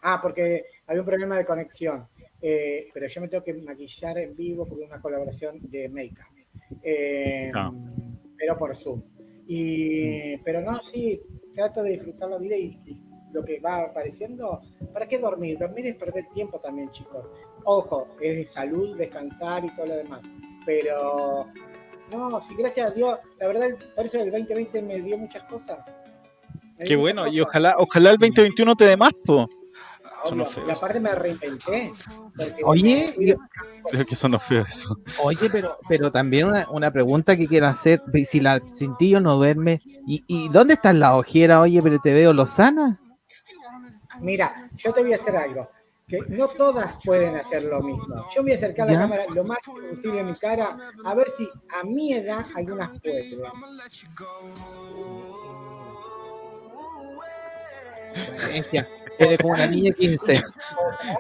[0.01, 2.07] ah, porque había un problema de conexión.
[2.41, 6.36] Eh, pero yo me tengo que maquillar en vivo porque una colaboración de Makeup.
[6.83, 7.71] Eh, ah.
[8.37, 9.01] Pero por Zoom.
[9.47, 11.21] Y, pero no, sí,
[11.53, 12.79] trato de disfrutar la vida y,
[13.33, 14.61] lo que va apareciendo.
[14.93, 15.59] ¿Para qué dormir?
[15.59, 17.25] Dormir es perder tiempo también, chicos.
[17.65, 20.21] Ojo, es de salud, descansar y todo lo demás.
[20.65, 21.47] Pero
[22.11, 25.79] no, sí, gracias a Dios, la verdad, por eso el 2020 me dio muchas cosas.
[26.85, 29.47] Qué bueno, y ojalá, ojalá el 2021 te dé más, po.
[30.67, 31.93] Y aparte me reinventé.
[32.63, 33.13] Oye,
[33.89, 34.97] creo que son los feos eso.
[35.23, 40.23] Oye, pero, pero también una, pregunta que quiero hacer, si la cintillo no duerme, ¿y,
[40.27, 41.61] ¿y dónde está la ojera?
[41.61, 42.99] Oye, pero te veo lozana.
[44.19, 45.69] Mira, yo te voy a hacer algo,
[46.07, 48.27] que no todas pueden hacer lo mismo.
[48.33, 49.59] Yo voy a acercar la cámara lo más
[49.91, 53.41] posible a mi cara, a ver si a mi edad algunas pueden.
[59.17, 60.43] Eres como una niña 15.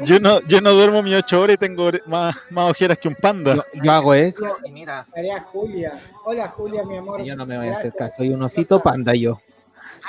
[0.01, 3.15] Yo no, yo no duermo mis 8 horas y tengo más, más ojeras que un
[3.15, 3.65] panda.
[3.73, 5.05] Yo, hago eso y mira.
[5.15, 5.99] María Julia.
[6.25, 7.23] Hola Julia, mi amor.
[7.23, 8.17] Yo no me voy a hacer caso.
[8.17, 9.39] Soy un osito panda yo.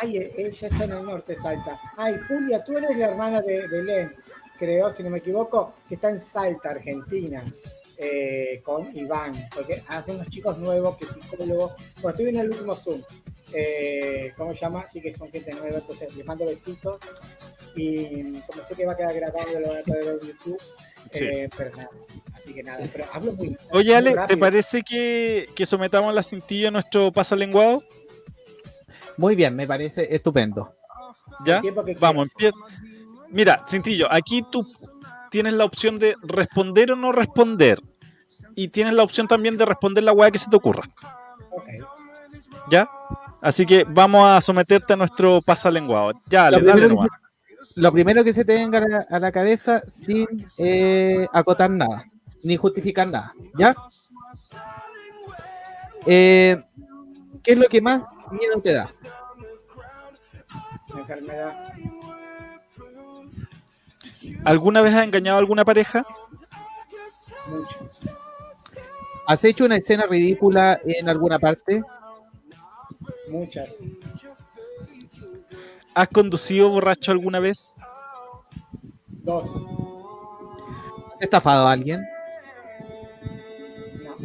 [0.00, 1.78] Ay, ella está en el norte, Salta.
[1.96, 4.14] Ay, Julia, tú eres la hermana de Belén,
[4.58, 7.42] creo, si no me equivoco, que está en Salta, Argentina.
[8.00, 12.76] Eh, con Iván, porque hace unos chicos nuevos que psicólogos, cuando estoy en el último
[12.76, 13.02] Zoom,
[13.52, 14.86] eh, ¿cómo se llama?
[14.86, 17.00] Sí que son gente nueva, entonces les mando besitos.
[17.74, 20.62] Y como sé que va a quedar grabado, lo voy a poder en YouTube.
[21.14, 21.90] Eh, pero nada,
[22.34, 26.68] así que nada, pero hablo muy Oye, Ale, ¿te parece que, que sometamos la cintilla
[26.68, 27.82] a nuestro pasalenguado?
[29.16, 30.72] Muy bien, me parece estupendo.
[31.44, 31.60] ¿Ya?
[31.98, 32.56] Vamos, empieza.
[33.30, 34.64] Mira, Cintillo, aquí tú
[35.30, 37.80] tienes la opción de responder o no responder.
[38.54, 40.88] Y tienes la opción también de responder la weá que se te ocurra.
[42.70, 42.88] ¿Ya?
[43.40, 46.12] Así que vamos a someterte a nuestro pasalenguado.
[46.26, 50.26] Ya, lo, primero que se, lo primero que se te venga a la, cabeza sin
[50.58, 52.04] eh, acotar nada,
[52.42, 53.32] ni justificar nada.
[53.56, 53.74] ¿Ya?
[56.06, 56.60] Eh,
[57.42, 58.02] ¿Qué es lo que más
[58.32, 58.90] miedo te da?
[60.96, 61.72] Enfermedad.
[64.44, 66.04] ¿Alguna vez has engañado a alguna pareja?
[67.46, 67.90] Mucho.
[69.26, 71.82] ¿Has hecho una escena ridícula en alguna parte?
[73.30, 73.68] Muchas.
[75.94, 77.76] ¿Has conducido borracho alguna vez?
[79.06, 79.46] Dos.
[81.14, 82.06] ¿Has estafado a alguien?
[84.02, 84.16] No.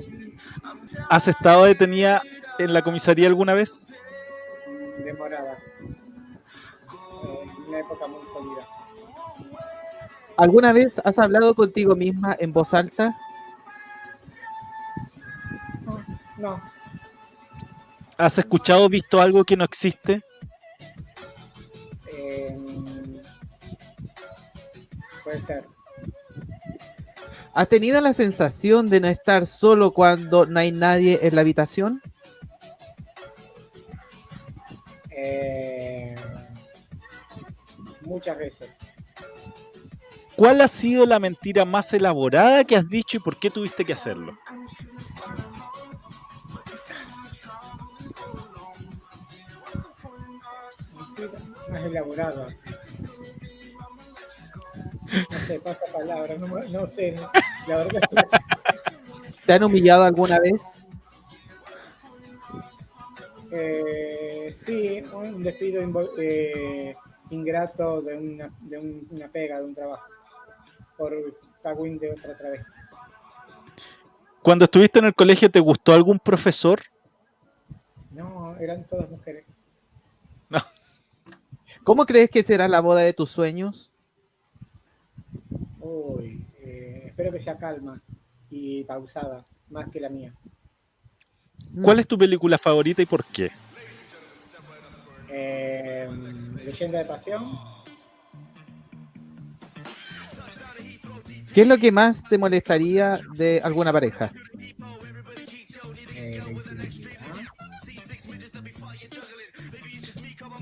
[1.09, 2.21] ¿Has estado detenida
[2.59, 3.87] en la comisaría alguna vez?
[5.03, 5.57] Demorada.
[7.23, 8.22] En una época muy.
[10.37, 13.17] ¿Alguna vez has hablado contigo misma en voz alta?
[16.37, 16.59] No.
[18.17, 20.21] ¿Has escuchado o visto algo que no existe?
[22.11, 22.57] Eh,
[25.23, 25.65] puede ser.
[27.53, 32.01] ¿Has tenido la sensación de no estar solo cuando no hay nadie en la habitación?
[35.11, 36.15] Eh,
[38.01, 38.69] muchas veces.
[40.35, 43.93] ¿Cuál ha sido la mentira más elaborada que has dicho y por qué tuviste que
[43.93, 44.37] hacerlo?
[51.69, 52.47] más elaborado.
[55.29, 57.15] No sé, pasa palabra, no, no sé,
[57.67, 58.01] la verdad
[59.45, 60.61] ¿Te han humillado alguna vez?
[63.51, 65.81] Eh, sí, un despido
[66.17, 66.95] eh,
[67.29, 70.07] ingrato de una, de una pega, de un trabajo,
[71.03, 72.65] por cagüín de otra vez.
[74.41, 76.79] Cuando estuviste en el colegio, ¿te gustó algún profesor?
[78.11, 79.45] No, eran todas mujeres.
[81.83, 83.91] ¿Cómo crees que será la boda de tus sueños?
[85.81, 88.01] Uy, eh, espero que sea calma
[88.49, 90.33] y pausada, más que la mía.
[91.81, 93.51] ¿Cuál es tu película favorita y por qué?
[95.29, 96.07] Eh,
[96.63, 97.72] Leyenda de Pasión.
[101.53, 104.31] ¿Qué es lo que más te molestaría de alguna pareja?
[106.15, 106.41] Eh,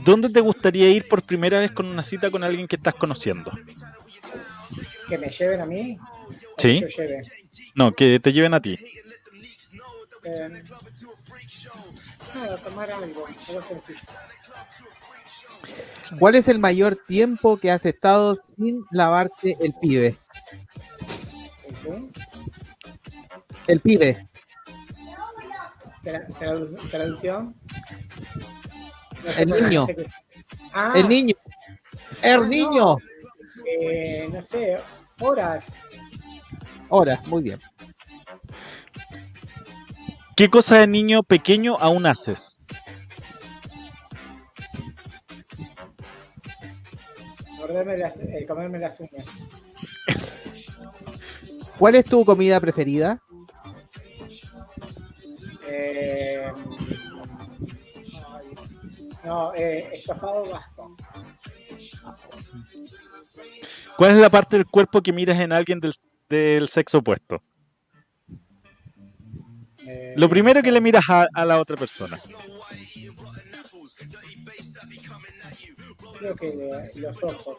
[0.04, 3.52] ¿Dónde te gustaría ir por primera vez con una cita con alguien que estás conociendo?
[5.08, 5.98] ¿Que me lleven a mí?
[6.58, 6.84] Sí.
[7.76, 8.78] No, que te lleven a ti.
[10.24, 10.64] Eh,
[12.36, 13.28] no, tomar algo,
[16.20, 20.18] ¿Cuál es el mayor tiempo que has estado sin lavarte el pibe?
[23.68, 24.28] ¿El pibe.
[26.90, 27.56] Traducción.
[29.38, 29.88] El niño.
[30.74, 30.94] Ah.
[30.96, 31.36] el niño.
[32.22, 32.98] El niño.
[33.66, 34.78] Eh, no sé,
[35.20, 35.66] horas.
[36.90, 37.60] Horas, muy bien.
[40.36, 42.58] ¿Qué cosa de niño pequeño aún haces?
[47.72, 49.26] Eh, comerme las uñas.
[51.78, 53.22] ¿Cuál es tu comida preferida?
[55.68, 56.52] Eh,
[59.26, 60.98] no, eh, estofado vasco.
[63.98, 67.42] ¿Cuál es la parte del cuerpo que miras en alguien del, sexo opuesto?
[69.86, 72.20] Eh, Lo primero que le miras a, la otra persona.
[76.20, 77.58] Creo que los ojos.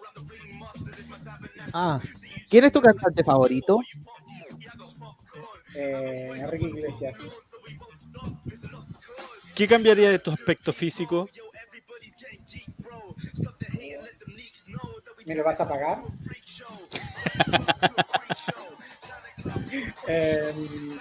[1.73, 2.01] Ah,
[2.49, 3.81] ¿quién es tu cantante favorito?
[5.75, 7.16] Eh, Enrique Iglesias.
[9.55, 11.29] ¿Qué cambiaría de tu aspecto físico?
[15.27, 16.03] ¿Me lo vas a pagar?
[20.07, 20.99] Em,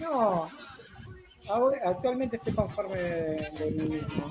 [0.00, 0.48] no,
[1.48, 4.30] ahora, actualmente estoy conforme de, mí mismo.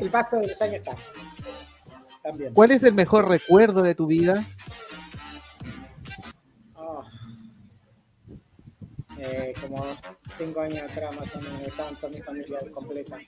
[0.00, 0.94] el paso de los años está.
[2.22, 2.52] También.
[2.52, 4.44] ¿Cuál es el mejor recuerdo de tu vida?
[9.22, 9.84] Eh, como
[10.38, 13.18] cinco años atrás más o menos, estaban toda mi familia completa.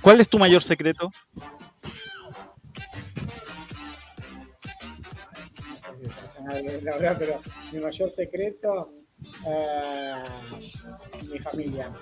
[0.00, 1.10] ¿Cuál es tu mayor secreto?
[6.82, 7.40] La verdad, pero
[7.70, 8.94] mi mayor secreto,
[9.46, 10.14] eh,
[11.30, 11.92] mi familia.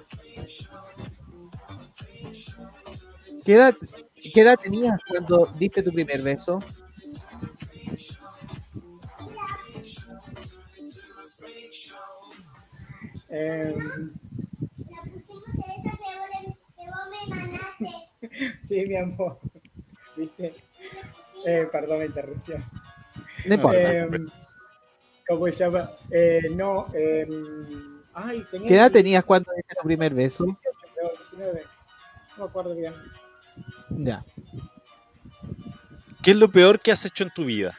[3.44, 3.74] ¿Qué edad,
[4.32, 6.60] ¿Qué edad tenías cuando diste tu primer beso?
[13.30, 13.74] Eh,
[18.64, 19.38] sí, mi amor.
[20.16, 20.54] ¿Viste?
[21.46, 22.62] Eh, perdón la interrupción.
[23.46, 23.78] No importa.
[23.78, 24.08] Eh,
[25.28, 25.90] ¿Cómo se llama?
[26.10, 26.86] Eh, no.
[26.94, 27.26] Eh,
[28.14, 30.44] ay, tenía ¿Qué edad tenías cuando diste tu primer beso?
[30.44, 31.62] 18, creo, 19.
[32.36, 32.94] No me acuerdo bien.
[33.90, 34.24] Ya.
[36.22, 37.76] ¿Qué es lo peor que has hecho en tu vida?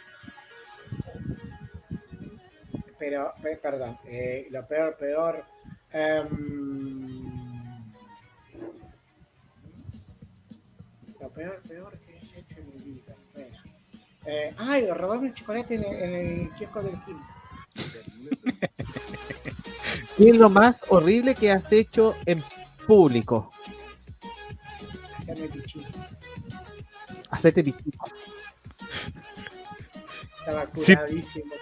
[3.00, 5.44] Pero, pe- perdón, eh, lo peor, peor.
[5.92, 7.30] em,
[11.20, 13.14] lo peor, peor que he hecho en mi vida.
[13.28, 13.64] Espera.
[14.26, 17.18] Eh, ay, robarme el chocolate en el, en el kiosco del Gil.
[20.18, 22.44] ¿Qué es lo más horrible que has hecho en
[22.86, 23.52] público?
[25.18, 25.86] Hacerme pichín.
[27.30, 27.92] Hacerte pipí.
[30.40, 31.54] Estaba curadísimo.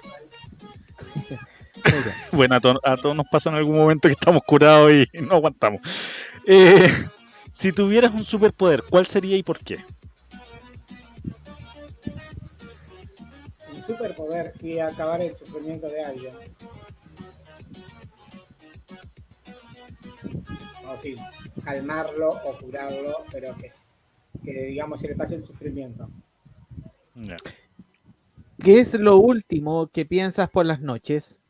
[2.32, 5.36] Bueno, a, to- a todos nos pasa en algún momento que estamos curados y no
[5.36, 5.82] aguantamos.
[6.45, 6.88] Eh,
[7.51, 9.78] si tuvieras un superpoder, ¿cuál sería y por qué?
[13.74, 16.34] Un superpoder y acabar el sufrimiento de alguien.
[20.88, 21.16] O sí,
[21.64, 23.72] calmarlo o curarlo, pero que,
[24.43, 26.10] que digamos se le pase el sufrimiento.
[28.68, 31.41] ¿Qué es lo último que piensas por las noches?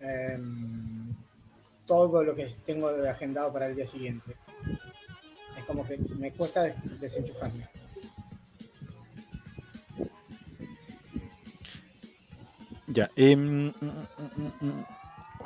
[0.00, 1.14] Em,
[1.86, 4.36] todo lo que tengo de agendado para el día siguiente.
[5.56, 7.66] Es como que me cuesta des- desenchufarme.
[12.88, 13.10] Ya.
[13.16, 14.84] em, mm, mm, mm, mm.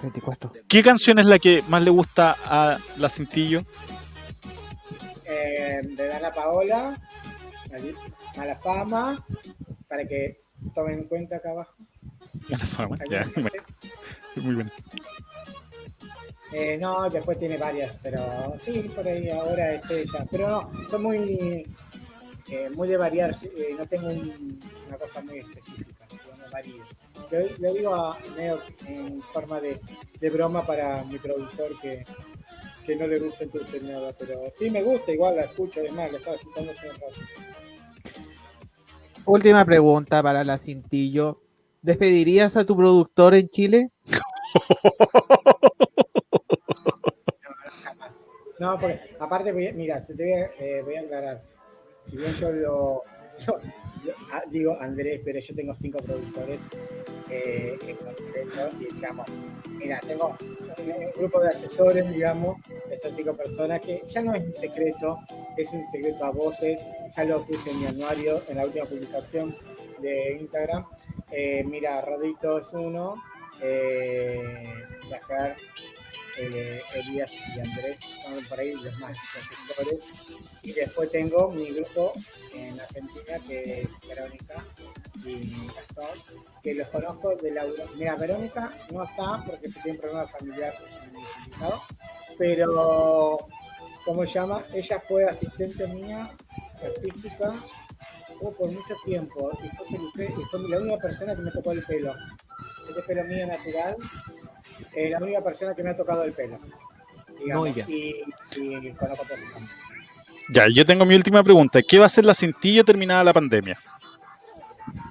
[0.02, 0.52] 24.
[0.66, 3.62] ¿Qué canción es la que más le gusta a la Cintillo?
[5.24, 6.98] Em, de Dana Paola,
[8.40, 9.22] Mala Fama,
[9.86, 10.40] para que
[10.74, 11.74] tomen en cuenta acá abajo.
[12.48, 13.50] La fama, ya, bueno,
[14.36, 14.72] muy bien.
[16.52, 20.24] Eh, no, después tiene varias, pero sí, por ahí ahora es ella.
[20.30, 21.66] Pero no, soy muy,
[22.48, 26.82] eh, muy de variar, eh, no tengo un- una cosa muy específica, yo no varío.
[27.30, 28.16] Le, le digo a,
[28.88, 29.78] en forma de,
[30.18, 32.06] de broma para mi productor que,
[32.86, 36.18] que no le gusta entonces nada, pero sí me gusta, igual la escucho, además, la
[36.18, 37.20] estaba escuchando hace un rato.
[39.26, 41.40] Última pregunta para la Cintillo.
[41.82, 43.90] ¿Despedirías a tu productor en Chile?
[48.58, 51.42] No, porque aparte, mira, te voy a, eh, voy a aclarar.
[52.04, 53.02] Si bien yo lo.
[53.40, 53.58] yo,
[54.32, 56.60] ah, digo Andrés, pero yo tengo cinco productores
[57.30, 59.26] eh, en concreto y digamos,
[59.76, 60.36] mira, tengo
[60.78, 62.56] un grupo de asesores, digamos,
[62.88, 65.18] de esas cinco personas que ya no es un secreto,
[65.56, 66.80] es un secreto a voces,
[67.16, 69.56] ya lo puse en mi anuario, en la última publicación
[70.00, 70.86] de Instagram.
[71.30, 73.14] Eh, mira, Rodito es uno,
[73.62, 74.64] eh,
[76.38, 80.00] eh, Elías y Andrés, son por ahí los más constructores.
[80.62, 82.12] Y después tengo mi grupo
[82.52, 84.64] en Argentina, que es Verónica
[85.24, 86.18] y Gastón,
[86.62, 87.64] que los conozco de la
[87.96, 90.74] Mira, Verónica no está porque tiene un problema familiar
[92.38, 93.46] pero,
[94.04, 94.62] ¿cómo se llama?
[94.72, 96.30] Ella fue asistente mía
[96.82, 97.52] artística
[98.40, 101.72] oh, por mucho tiempo y fue, peluque- y fue la única persona que me tocó
[101.72, 102.14] el pelo.
[102.88, 103.96] Este pelo mío natural,
[104.94, 106.58] eh, la única persona que me ha tocado el pelo.
[107.38, 107.86] digamos, Muy bien.
[107.90, 108.22] Y,
[108.56, 109.72] y conozco perfectamente.
[110.52, 111.80] Ya, yo tengo mi última pregunta.
[111.80, 113.78] ¿Qué va a hacer la Cintillo terminada la pandemia?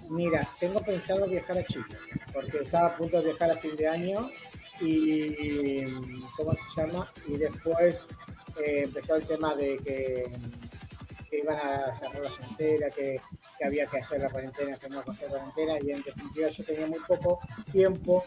[0.10, 1.86] Mira, tengo pensado viajar a Chile,
[2.34, 4.28] porque estaba a punto de viajar a fin de año
[4.82, 5.84] y,
[6.36, 7.08] ¿cómo se llama?
[7.28, 8.06] Y después
[8.62, 10.26] eh, empezó el tema de que,
[11.32, 13.22] iban a cerrar la frontera, que,
[13.64, 17.00] había que hacer la cuarentena, que no hacer cuarentena, y en definitiva yo tenía muy
[17.08, 17.40] poco
[17.72, 18.26] tiempo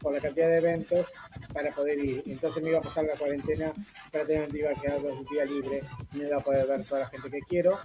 [0.00, 1.06] por la cantidad de eventos
[1.52, 2.22] para poder ir.
[2.26, 3.72] Entonces me iba a pasar la cuarentena,
[4.10, 7.30] prácticamente iba a quedar dos días libres, no iba a poder ver toda la gente
[7.30, 7.78] que quiero.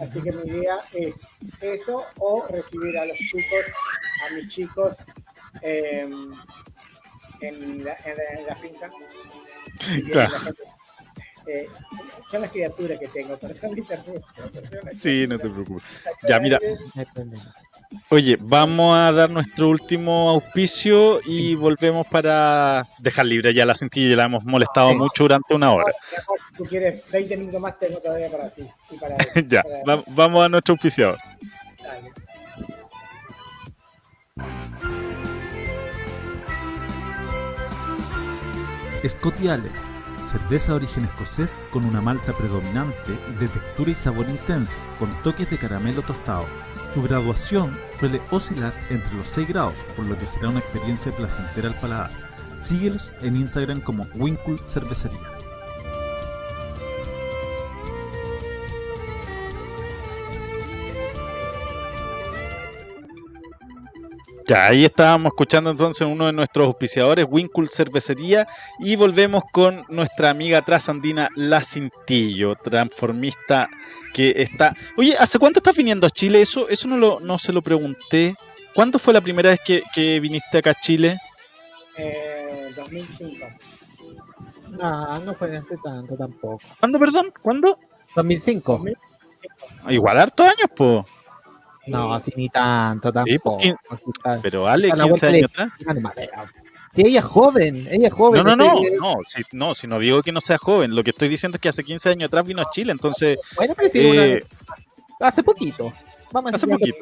[0.00, 1.14] Así que mi idea es
[1.60, 3.64] eso o recibir a los chicos,
[4.28, 4.96] a mis chicos
[5.62, 6.08] eh,
[7.40, 8.90] en, la, en la- en la finca.
[10.10, 10.34] Claro.
[11.46, 11.68] Eh,
[12.30, 13.76] son las criaturas que tengo, pero son
[14.98, 15.84] Sí, no te preocupes.
[16.26, 16.58] Ya, mira.
[18.08, 24.10] Oye, vamos a dar nuestro último auspicio y volvemos para dejar libre ya la cintilla,
[24.10, 25.92] ya la hemos molestado mucho durante una hora.
[26.50, 28.64] Si tú quieres 20 minutos más, tengo todavía para ti.
[29.48, 29.62] ya,
[30.08, 31.18] vamos a nuestro auspiciador.
[39.06, 39.70] Scotty Allen,
[40.26, 45.48] cerveza de origen escocés con una malta predominante de textura y sabor intensa, con toques
[45.48, 46.46] de caramelo tostado
[46.96, 51.68] su graduación suele oscilar entre los 6 grados, por lo que será una experiencia placentera
[51.68, 52.10] al paladar.
[52.56, 55.35] Síguelos en Instagram como Winkle Cervecería.
[64.48, 68.46] Ya, ahí estábamos escuchando entonces uno de nuestros auspiciadores, Winkle Cervecería,
[68.78, 73.68] y volvemos con nuestra amiga trasandina La Cintillo, transformista
[74.14, 74.76] que está...
[74.96, 76.40] Oye, ¿hace cuánto estás viniendo a Chile?
[76.40, 78.34] Eso eso no, lo, no se lo pregunté.
[78.72, 79.58] ¿Cuándo fue la primera vez
[79.92, 81.18] que, viniste acá a Chile?
[81.98, 83.46] Eh, 2005.
[84.78, 86.60] No, no fue hace tanto tampoco.
[86.78, 87.32] ¿Cuándo, perdón?
[87.42, 87.80] ¿Cuándo?
[88.14, 88.72] 2005.
[88.78, 89.90] 2005.
[89.90, 91.04] Igual hartos años, pues.
[91.86, 93.58] No, así ni tanto, tampoco.
[94.42, 95.72] pero Ale, 15 años atrás.
[96.92, 98.42] Si ella es joven, ella es joven.
[98.42, 101.10] No, no, no, no, si, no, si no digo que no sea joven, lo que
[101.10, 103.38] estoy diciendo es que hace 15 años atrás vino a Chile, entonces...
[103.54, 104.42] Bueno, pero sí, eh,
[105.20, 105.92] hace poquito.
[106.32, 106.96] Vamos hace poquito.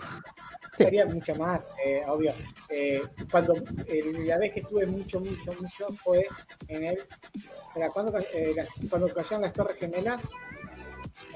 [0.77, 2.33] Sería mucho más, eh, obvio.
[2.69, 3.55] Eh, cuando
[4.27, 6.27] la vez que estuve mucho, mucho, mucho fue
[6.67, 6.99] en el...
[7.93, 8.57] cuando, eh,
[8.91, 10.21] cuando cayeron las Torres Gemelas,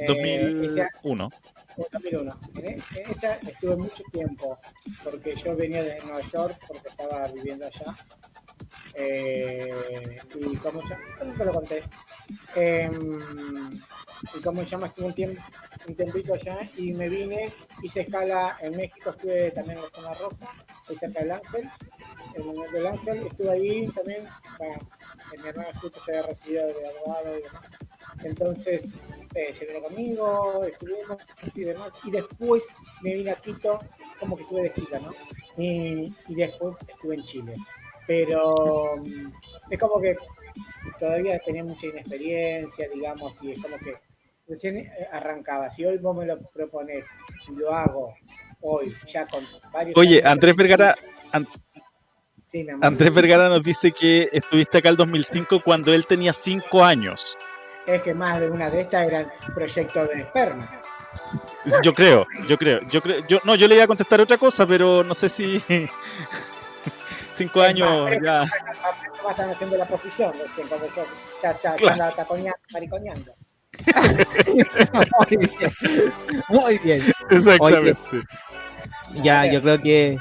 [0.07, 1.31] 2001.
[1.79, 2.41] 2001.
[2.57, 4.59] En, esa estuve mucho tiempo,
[5.05, 7.97] porque yo venía de Nueva York, porque estaba viviendo allá.
[9.01, 11.83] Eh, y como ya, nunca lo conté.
[12.57, 12.91] Eh,
[14.35, 15.43] y como se llama, estuve un, tiempo,
[15.87, 20.15] un tiempito allá y me vine, hice escala en México, estuve también en la zona
[20.15, 20.49] rosa,
[20.91, 21.69] hice acá el Ángel,
[22.35, 24.25] en el del Ángel, estuve ahí también,
[24.59, 24.79] bueno,
[25.41, 27.65] mi hermano justo se había recibido de abogado y demás.
[28.25, 28.89] Entonces,
[29.35, 31.19] eh, se conmigo, estuvimos
[31.55, 32.65] y demás, y después
[33.03, 33.79] me vine a Quito,
[34.19, 35.13] como que estuve de gira, ¿no?
[35.57, 37.55] Y, y después estuve en Chile.
[38.09, 40.17] Pero mm, es como que
[40.99, 43.95] todavía tenía mucha inexperiencia, digamos, y es como que
[44.49, 45.71] recién eh, arrancaba.
[45.71, 47.07] Si hoy vos me lo propones
[47.49, 48.15] y lo hago
[48.61, 49.97] hoy, ya con varios.
[49.97, 50.97] Oye, Andrés Vergara.
[52.81, 57.37] Andrés Vergara nos dice que estuviste acá el 2005 cuando él tenía 5 años
[57.89, 60.83] es que más de una de estas eran proyectos de esperma.
[61.83, 64.67] Yo creo, yo creo, yo creo, yo no, yo le iba a contestar otra cosa,
[64.67, 65.63] pero no sé si
[67.39, 68.45] cinco años ya.
[69.29, 70.77] Están haciendo la posición, está,
[71.43, 72.27] está, está, está
[72.73, 73.33] mariconeando.
[75.29, 75.73] Muy bien.
[76.49, 77.03] Muy bien.
[77.31, 78.01] Exactamente.
[79.23, 80.19] ya, yo creo que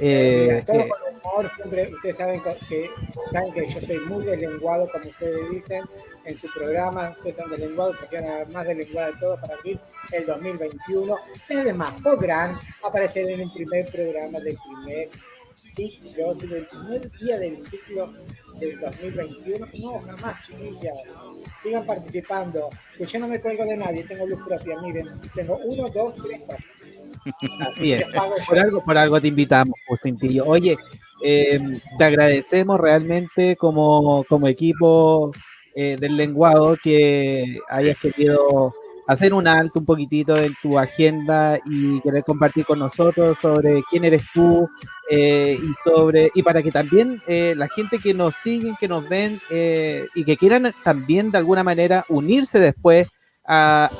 [0.00, 2.90] eh, todo con humor, siempre ustedes saben que,
[3.32, 5.84] saben que yo soy muy deslenguado, como ustedes dicen
[6.24, 7.10] en su programa.
[7.10, 9.78] Ustedes son deslenguados, porque van más deslenguado de todo para abrir
[10.12, 11.16] el 2021.
[11.48, 15.08] Y además podrán aparecer en el primer programa del primer
[15.74, 18.12] ciclo, del primer día del ciclo
[18.58, 19.66] del 2021.
[19.80, 20.98] No, jamás, chiquillas.
[21.60, 22.68] Sigan participando.
[22.96, 24.80] Que yo no me cuelgo de nadie, tengo luz propia.
[24.80, 26.66] Miren, tengo uno, dos, tres, cuatro.
[27.68, 28.04] Así es.
[28.46, 30.44] Por algo, por algo te invitamos, Cintillo.
[30.46, 30.76] Oye,
[31.24, 31.60] eh,
[31.98, 35.32] te agradecemos realmente como, como equipo
[35.74, 38.74] eh, del lenguado que hayas querido
[39.12, 44.04] hacer un alto un poquitito en tu agenda y querer compartir con nosotros sobre quién
[44.04, 44.68] eres tú
[45.10, 49.40] eh, y sobre y para que también la gente que nos siguen, que nos ven
[49.50, 53.10] y que quieran también de alguna manera unirse después
[53.44, 53.90] a, a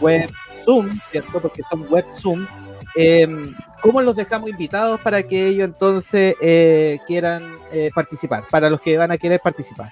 [0.00, 0.30] web
[0.64, 1.40] Zoom, ¿cierto?
[1.40, 2.46] Porque son web Zoom.
[2.94, 8.44] Em, ¿Cómo los dejamos invitados para que ellos entonces eh, quieran eh, participar?
[8.50, 9.90] Para los que van a querer participar.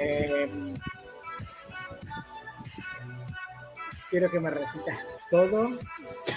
[0.00, 0.71] Em,
[4.12, 4.98] quiero que me repitas
[5.30, 5.70] todo,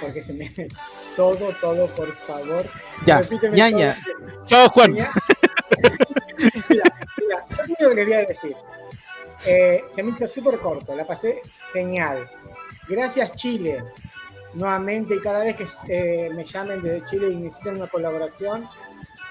[0.02, 0.49] porque se me.
[1.15, 2.65] Todo, todo, por favor.
[3.06, 3.22] Ya,
[3.53, 3.97] ñaña.
[4.45, 4.91] Chao, Juan.
[4.91, 5.10] mira,
[6.69, 7.45] mira,
[7.80, 8.56] lo que le voy a decir.
[9.45, 11.41] Eh, se me hizo súper corto, la pasé
[11.72, 12.30] genial.
[12.89, 13.84] Gracias Chile,
[14.53, 18.68] nuevamente y cada vez que eh, me llamen desde Chile y necesiten una colaboración,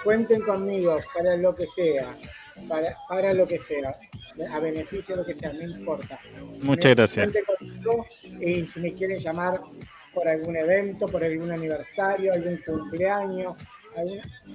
[0.03, 2.15] cuenten conmigo para lo que sea,
[2.69, 3.95] para, para lo que sea,
[4.51, 6.19] a beneficio de lo que sea, no importa.
[6.63, 7.33] Muchas gracias.
[8.41, 9.61] y si me quieren llamar
[10.13, 13.57] por algún evento, por algún aniversario, algún cumpleaños,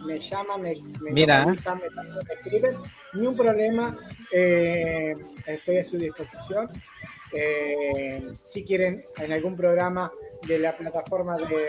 [0.06, 1.46] me llama, me, me, Mira.
[1.46, 2.78] me, escriben,
[3.14, 3.96] ni un problema,
[4.32, 5.16] eh,
[5.46, 6.70] estoy a su disposición.
[7.32, 10.12] Eh, si quieren en algún programa
[10.48, 11.68] de la plataforma de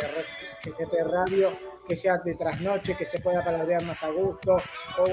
[0.62, 1.52] CCP Radio,
[1.90, 4.58] que sea de trasnoche, que se pueda palabrear más a gusto,
[4.96, 5.06] o,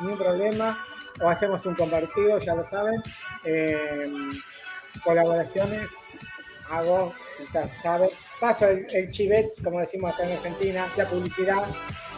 [0.00, 0.84] ni un problema,
[1.22, 3.00] o hacemos un compartido, ya lo saben.
[3.44, 4.10] Eh,
[5.04, 5.88] colaboraciones
[6.68, 7.14] hago,
[7.80, 8.10] ¿sabes?
[8.40, 11.62] Paso el, chivet, como decimos acá en Argentina, la publicidad.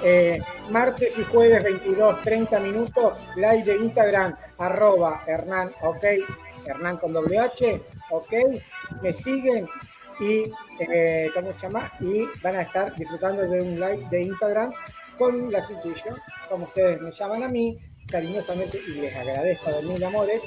[0.03, 0.39] Eh,
[0.71, 6.05] martes y jueves 22, 30 minutos, live de Instagram, arroba Hernán, ok,
[6.65, 8.33] Hernán con doble H, ok,
[9.03, 9.67] me siguen
[10.21, 11.93] y, eh, ¿cómo se llama?
[12.01, 14.73] Y van a estar disfrutando de un live de Instagram
[15.19, 16.15] con la Constitution,
[16.49, 17.79] como ustedes me llaman a mí,
[18.09, 20.43] cariñosamente, y les agradezco de mil amores,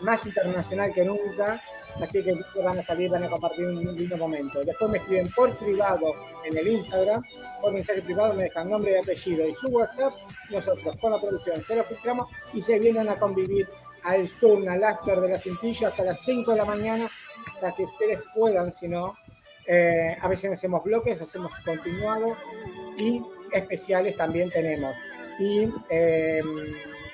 [0.00, 1.60] más internacional que nunca,
[2.00, 2.32] Así que
[2.62, 4.64] van a salir, van a compartir un lindo momento.
[4.64, 6.14] Después me escriben por privado
[6.44, 7.22] en el Instagram,
[7.60, 10.12] por mensaje privado me dejan nombre y apellido y su WhatsApp.
[10.50, 13.68] Nosotros con la producción se lo filtramos y se vienen a convivir
[14.04, 17.08] al Zoom, al after de la cintillo hasta las 5 de la mañana
[17.62, 19.16] para que ustedes puedan, si no,
[19.68, 22.36] eh, a veces hacemos bloques, hacemos continuado
[22.98, 23.22] y
[23.52, 24.94] especiales también tenemos.
[25.38, 26.42] Y eh,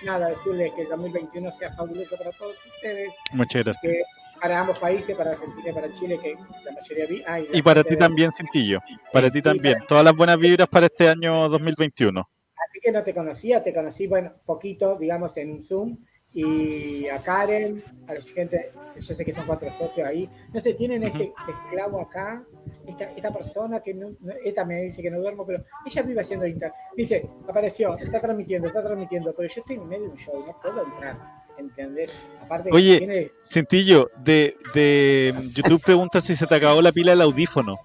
[0.05, 3.13] nada, decirles que el 2021 sea fabuloso para todos ustedes.
[3.33, 4.07] Muchas gracias
[4.41, 7.25] para ambos países, para Argentina y para Chile, que la mayoría vi.
[7.53, 8.81] y para ti también, Cintillo.
[9.13, 9.79] Para ti también.
[9.87, 12.21] Todas las buenas vibras para este año 2021.
[12.21, 15.99] A ti que no te conocía, te conocí, bueno, poquito, digamos, en un Zoom.
[16.35, 20.29] Y a Karen, a la gente, yo sé que son cuatro socios ahí.
[20.53, 22.45] No sé, tienen este esclavo acá,
[22.87, 24.11] esta, esta persona que no,
[24.45, 26.73] esta me dice que no duermo, pero ella vive haciendo Insta.
[26.97, 30.61] Dice, apareció, está transmitiendo, está transmitiendo, pero yo estoy en medio de un show, no
[30.61, 32.09] puedo entrar entender.
[32.43, 37.77] Aparte Oye, Cintillo, de, de YouTube pregunta si se te acabó la pila del audífono.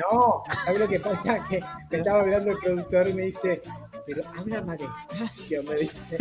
[0.00, 1.44] No, ¿sabes lo que pasa?
[1.48, 3.62] Que me estaba hablando el productor y me dice,
[4.06, 6.18] pero habla más despacio, me dice.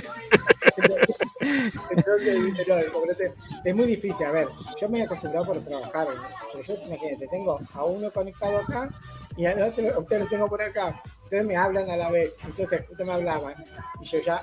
[1.92, 3.32] Entonces,
[3.66, 4.26] es muy difícil.
[4.26, 4.48] A ver,
[4.80, 6.08] yo me he acostumbrado por trabajar,
[6.52, 8.90] pero yo, imagínate, tengo a uno conectado acá
[9.36, 11.02] y al otro, usted lo tengo por acá.
[11.24, 12.36] Entonces me hablan a la vez.
[12.44, 13.56] Entonces, usted me hablaban
[14.02, 14.42] y yo ya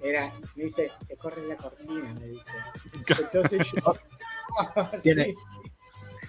[0.00, 2.52] era, me dice, se corre la cortina, me dice.
[3.20, 3.94] Entonces yo.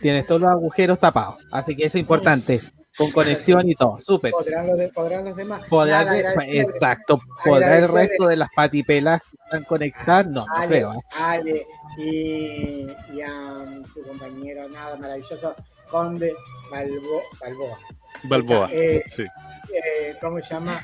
[0.02, 2.62] Tienes todos los agujeros tapados, así que eso es importante.
[2.98, 4.32] Con conexión y todo, súper.
[4.32, 5.64] ¿Podrán, los, ¿Podrán los demás?
[5.70, 6.18] ¿Podrán
[6.48, 7.22] exacto.
[7.46, 10.28] ¿Podrá el resto de las patipelas que están conectadas?
[10.28, 10.94] No, no creo.
[10.96, 11.00] ¿eh?
[11.18, 11.68] Ale
[11.98, 15.56] y, y a su compañero, nada, maravilloso,
[15.90, 16.34] Conde
[16.70, 17.78] Balbo, Balboa.
[18.24, 19.24] Balboa, eh, sí.
[19.74, 20.80] Eh, ¿Cómo se llama?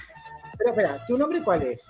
[0.58, 1.84] Pero espera, ¿tu nombre cuál es?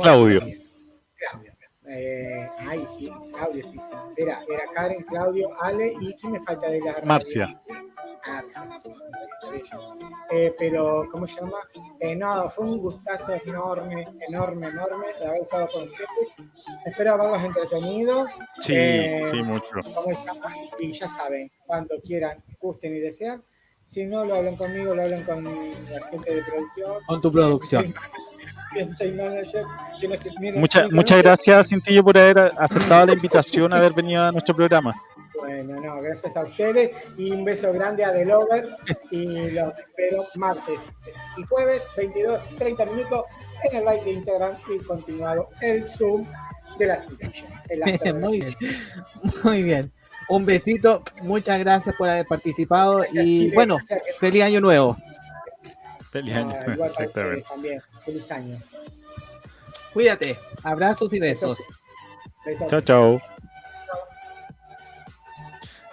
[0.00, 0.40] Claudio.
[0.40, 1.53] Claudio.
[1.86, 3.78] Eh, ay, sí, Claudio, sí.
[4.16, 7.60] Era, era Karen, Claudio, Ale y ¿quién me falta de la Marcia.
[10.30, 11.58] Eh, pero, ¿cómo se llama?
[12.00, 16.08] Eh, no, fue un gustazo enorme, enorme, enorme de haber estado con ustedes.
[16.86, 18.26] Espero haberlos entretenido.
[18.60, 19.68] Sí, eh, sí, mucho.
[20.78, 23.44] Y ya saben, cuando quieran, gusten y desean.
[23.86, 26.94] Si no, lo hablan conmigo, lo hablan con la gente de producción.
[27.06, 27.94] Con tu producción.
[30.54, 34.94] Muchas, muchas gracias, Cintillo, por haber aceptado la invitación, haber venido a nuestro programa.
[35.36, 38.68] Bueno, no, gracias a ustedes y un beso grande a The Lover
[39.10, 40.78] y los espero martes
[41.36, 43.24] y jueves, 22, 30 minutos
[43.64, 46.24] en el live de Instagram y continuado el Zoom
[46.78, 47.48] de la situación.
[48.20, 48.56] muy bien,
[49.42, 49.92] muy bien.
[50.28, 53.78] Un besito, muchas gracias por haber participado y bueno,
[54.18, 54.96] feliz año nuevo.
[56.14, 56.54] Feliz año.
[57.48, 57.82] también.
[58.04, 58.56] Feliz año.
[59.92, 60.36] Cuídate.
[60.62, 61.58] Abrazos y besos.
[62.68, 63.22] Chao, chao.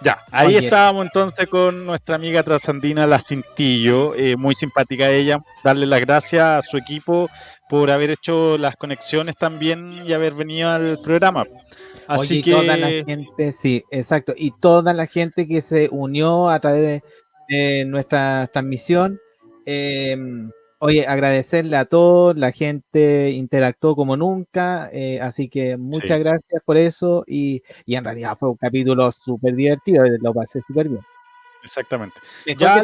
[0.00, 5.42] Ya, ahí estábamos entonces con nuestra amiga trasandina La Cintillo, eh, muy simpática ella.
[5.64, 7.28] Darle las gracias a su equipo
[7.68, 11.46] por haber hecho las conexiones también y haber venido al programa.
[12.06, 16.60] Así que toda la gente, sí, exacto, y toda la gente que se unió a
[16.60, 17.02] través
[17.48, 19.18] de nuestra transmisión
[19.66, 20.16] eh,
[20.78, 26.76] oye, agradecerle a todos, la gente interactuó como nunca, eh, así que muchas gracias por
[26.76, 31.02] eso y, en realidad fue un capítulo súper divertido, lo pasé súper bien.
[31.62, 32.16] Exactamente.
[32.58, 32.82] Ya,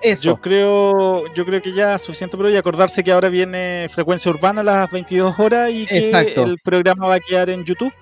[0.00, 0.22] eso.
[0.22, 4.62] Yo creo, yo creo que ya suficiente, pero y acordarse que ahora viene frecuencia urbana
[4.62, 7.92] a las 22 horas y que el programa va a quedar en YouTube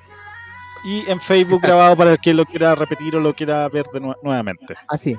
[0.85, 4.01] y en Facebook grabado para el que lo quiera repetir o lo quiera ver de
[4.23, 4.75] nuevamente.
[4.89, 5.17] Así.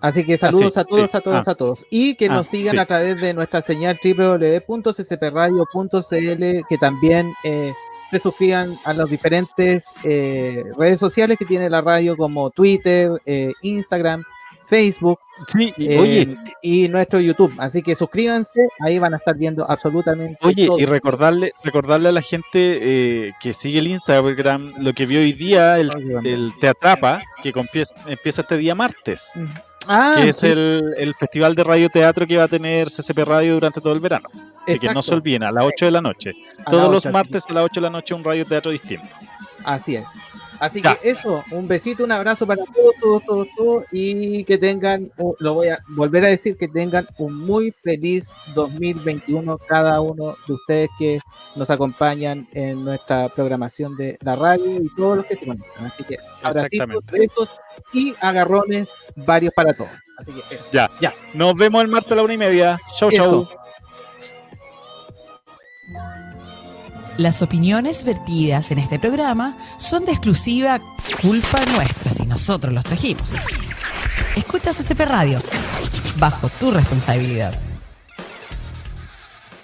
[0.00, 1.52] Así que saludos a todos, a todos, ah.
[1.52, 1.86] a todos.
[1.90, 7.72] Y que nos ah, sigan a través de nuestra señal www.ccpradio.cl, que también eh,
[8.10, 13.52] se suscriban a las diferentes eh, redes sociales que tiene la radio, como Twitter, eh,
[13.62, 14.22] Instagram,
[14.66, 15.18] Facebook
[15.48, 16.36] sí, oye.
[16.62, 17.54] y nuestro YouTube.
[17.58, 22.22] Así que suscríbanse, ahí van a estar viendo absolutamente Oye, y recordarle, recordarle a la
[22.22, 25.90] gente eh, que sigue el Instagram lo que vio hoy día, el,
[26.24, 27.94] el Teatrapa, que empieza,
[28.42, 29.30] este día martes.
[29.88, 33.80] Ah, que es el, festival de radio teatro que va a tener CCP Radio durante
[33.80, 34.28] todo el verano.
[34.66, 36.32] Así que no se olviden, a las 8 de la noche.
[36.68, 39.06] Todos los martes a las 8 de la noche un radio teatro distinto.
[39.64, 40.08] Así es.
[40.60, 45.10] Así que eso, un besito, un abrazo para todos, todos, todos, todos y que tengan,
[45.38, 50.52] lo voy a volver a decir, que tengan un muy feliz 2021 cada uno de
[50.52, 51.20] ustedes que
[51.54, 55.86] nos acompañan en nuestra programación de la radio y todos los que se conectan.
[55.86, 57.50] Así que abracitos, besos
[57.92, 59.90] y agarrones varios para todos.
[60.18, 60.68] Así que eso.
[60.72, 61.12] Ya, ya.
[61.34, 62.78] Nos vemos el martes a la una y media.
[62.98, 63.46] Chau, chau.
[67.18, 70.80] Las opiniones vertidas en este programa son de exclusiva
[71.22, 73.32] culpa nuestra si nosotros los trajimos.
[74.36, 75.40] Escuchas SCP Radio,
[76.18, 77.65] bajo tu responsabilidad.